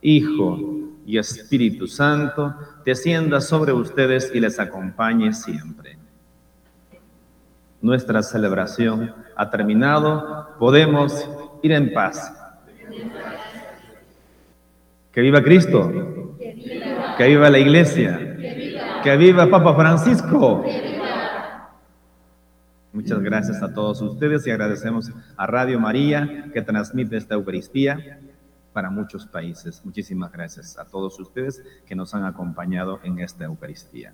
Hijo 0.00 0.58
y 1.04 1.18
Espíritu 1.18 1.86
Santo, 1.86 2.54
descienda 2.82 3.42
sobre 3.42 3.74
ustedes 3.74 4.30
y 4.34 4.40
les 4.40 4.58
acompañe 4.58 5.34
siempre. 5.34 5.95
Nuestra 7.80 8.22
celebración 8.22 9.14
ha 9.36 9.50
terminado, 9.50 10.56
podemos 10.58 11.28
ir 11.62 11.72
en 11.72 11.92
paz. 11.92 12.32
Que 15.12 15.20
viva 15.20 15.42
Cristo. 15.42 16.36
Que 17.16 17.26
viva 17.26 17.50
la 17.50 17.58
iglesia. 17.58 18.36
Que 19.02 19.16
viva 19.16 19.48
Papa 19.48 19.74
Francisco. 19.74 20.64
Muchas 22.92 23.20
gracias 23.20 23.62
a 23.62 23.74
todos 23.74 24.00
ustedes 24.00 24.46
y 24.46 24.50
agradecemos 24.50 25.12
a 25.36 25.46
Radio 25.46 25.78
María 25.78 26.50
que 26.52 26.62
transmite 26.62 27.18
esta 27.18 27.34
Eucaristía 27.34 28.20
para 28.72 28.90
muchos 28.90 29.26
países. 29.26 29.82
Muchísimas 29.84 30.32
gracias 30.32 30.78
a 30.78 30.84
todos 30.86 31.18
ustedes 31.20 31.62
que 31.86 31.94
nos 31.94 32.14
han 32.14 32.24
acompañado 32.24 33.00
en 33.02 33.20
esta 33.20 33.44
Eucaristía. 33.44 34.12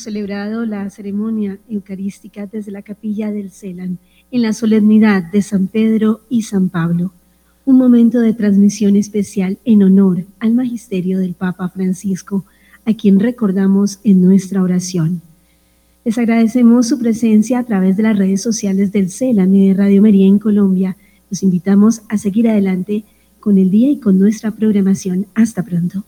Celebrado 0.00 0.64
la 0.64 0.88
ceremonia 0.88 1.58
eucarística 1.68 2.46
desde 2.46 2.72
la 2.72 2.80
capilla 2.80 3.30
del 3.30 3.50
Celan 3.50 3.98
en 4.30 4.40
la 4.40 4.54
solemnidad 4.54 5.30
de 5.30 5.42
San 5.42 5.66
Pedro 5.66 6.22
y 6.30 6.40
San 6.42 6.70
Pablo, 6.70 7.12
un 7.66 7.76
momento 7.76 8.18
de 8.20 8.32
transmisión 8.32 8.96
especial 8.96 9.58
en 9.66 9.82
honor 9.82 10.24
al 10.38 10.54
magisterio 10.54 11.18
del 11.18 11.34
Papa 11.34 11.68
Francisco, 11.68 12.46
a 12.86 12.94
quien 12.94 13.20
recordamos 13.20 14.00
en 14.02 14.22
nuestra 14.22 14.62
oración. 14.62 15.20
Les 16.02 16.16
agradecemos 16.16 16.88
su 16.88 16.98
presencia 16.98 17.58
a 17.58 17.64
través 17.64 17.98
de 17.98 18.04
las 18.04 18.16
redes 18.16 18.40
sociales 18.40 18.92
del 18.92 19.10
CELAN 19.10 19.54
y 19.54 19.68
de 19.68 19.74
Radio 19.74 20.00
María 20.00 20.26
en 20.26 20.38
Colombia. 20.38 20.96
Los 21.28 21.42
invitamos 21.42 22.00
a 22.08 22.16
seguir 22.16 22.48
adelante 22.48 23.04
con 23.38 23.58
el 23.58 23.70
día 23.70 23.90
y 23.90 23.98
con 23.98 24.18
nuestra 24.18 24.50
programación. 24.50 25.26
Hasta 25.34 25.62
pronto. 25.62 26.04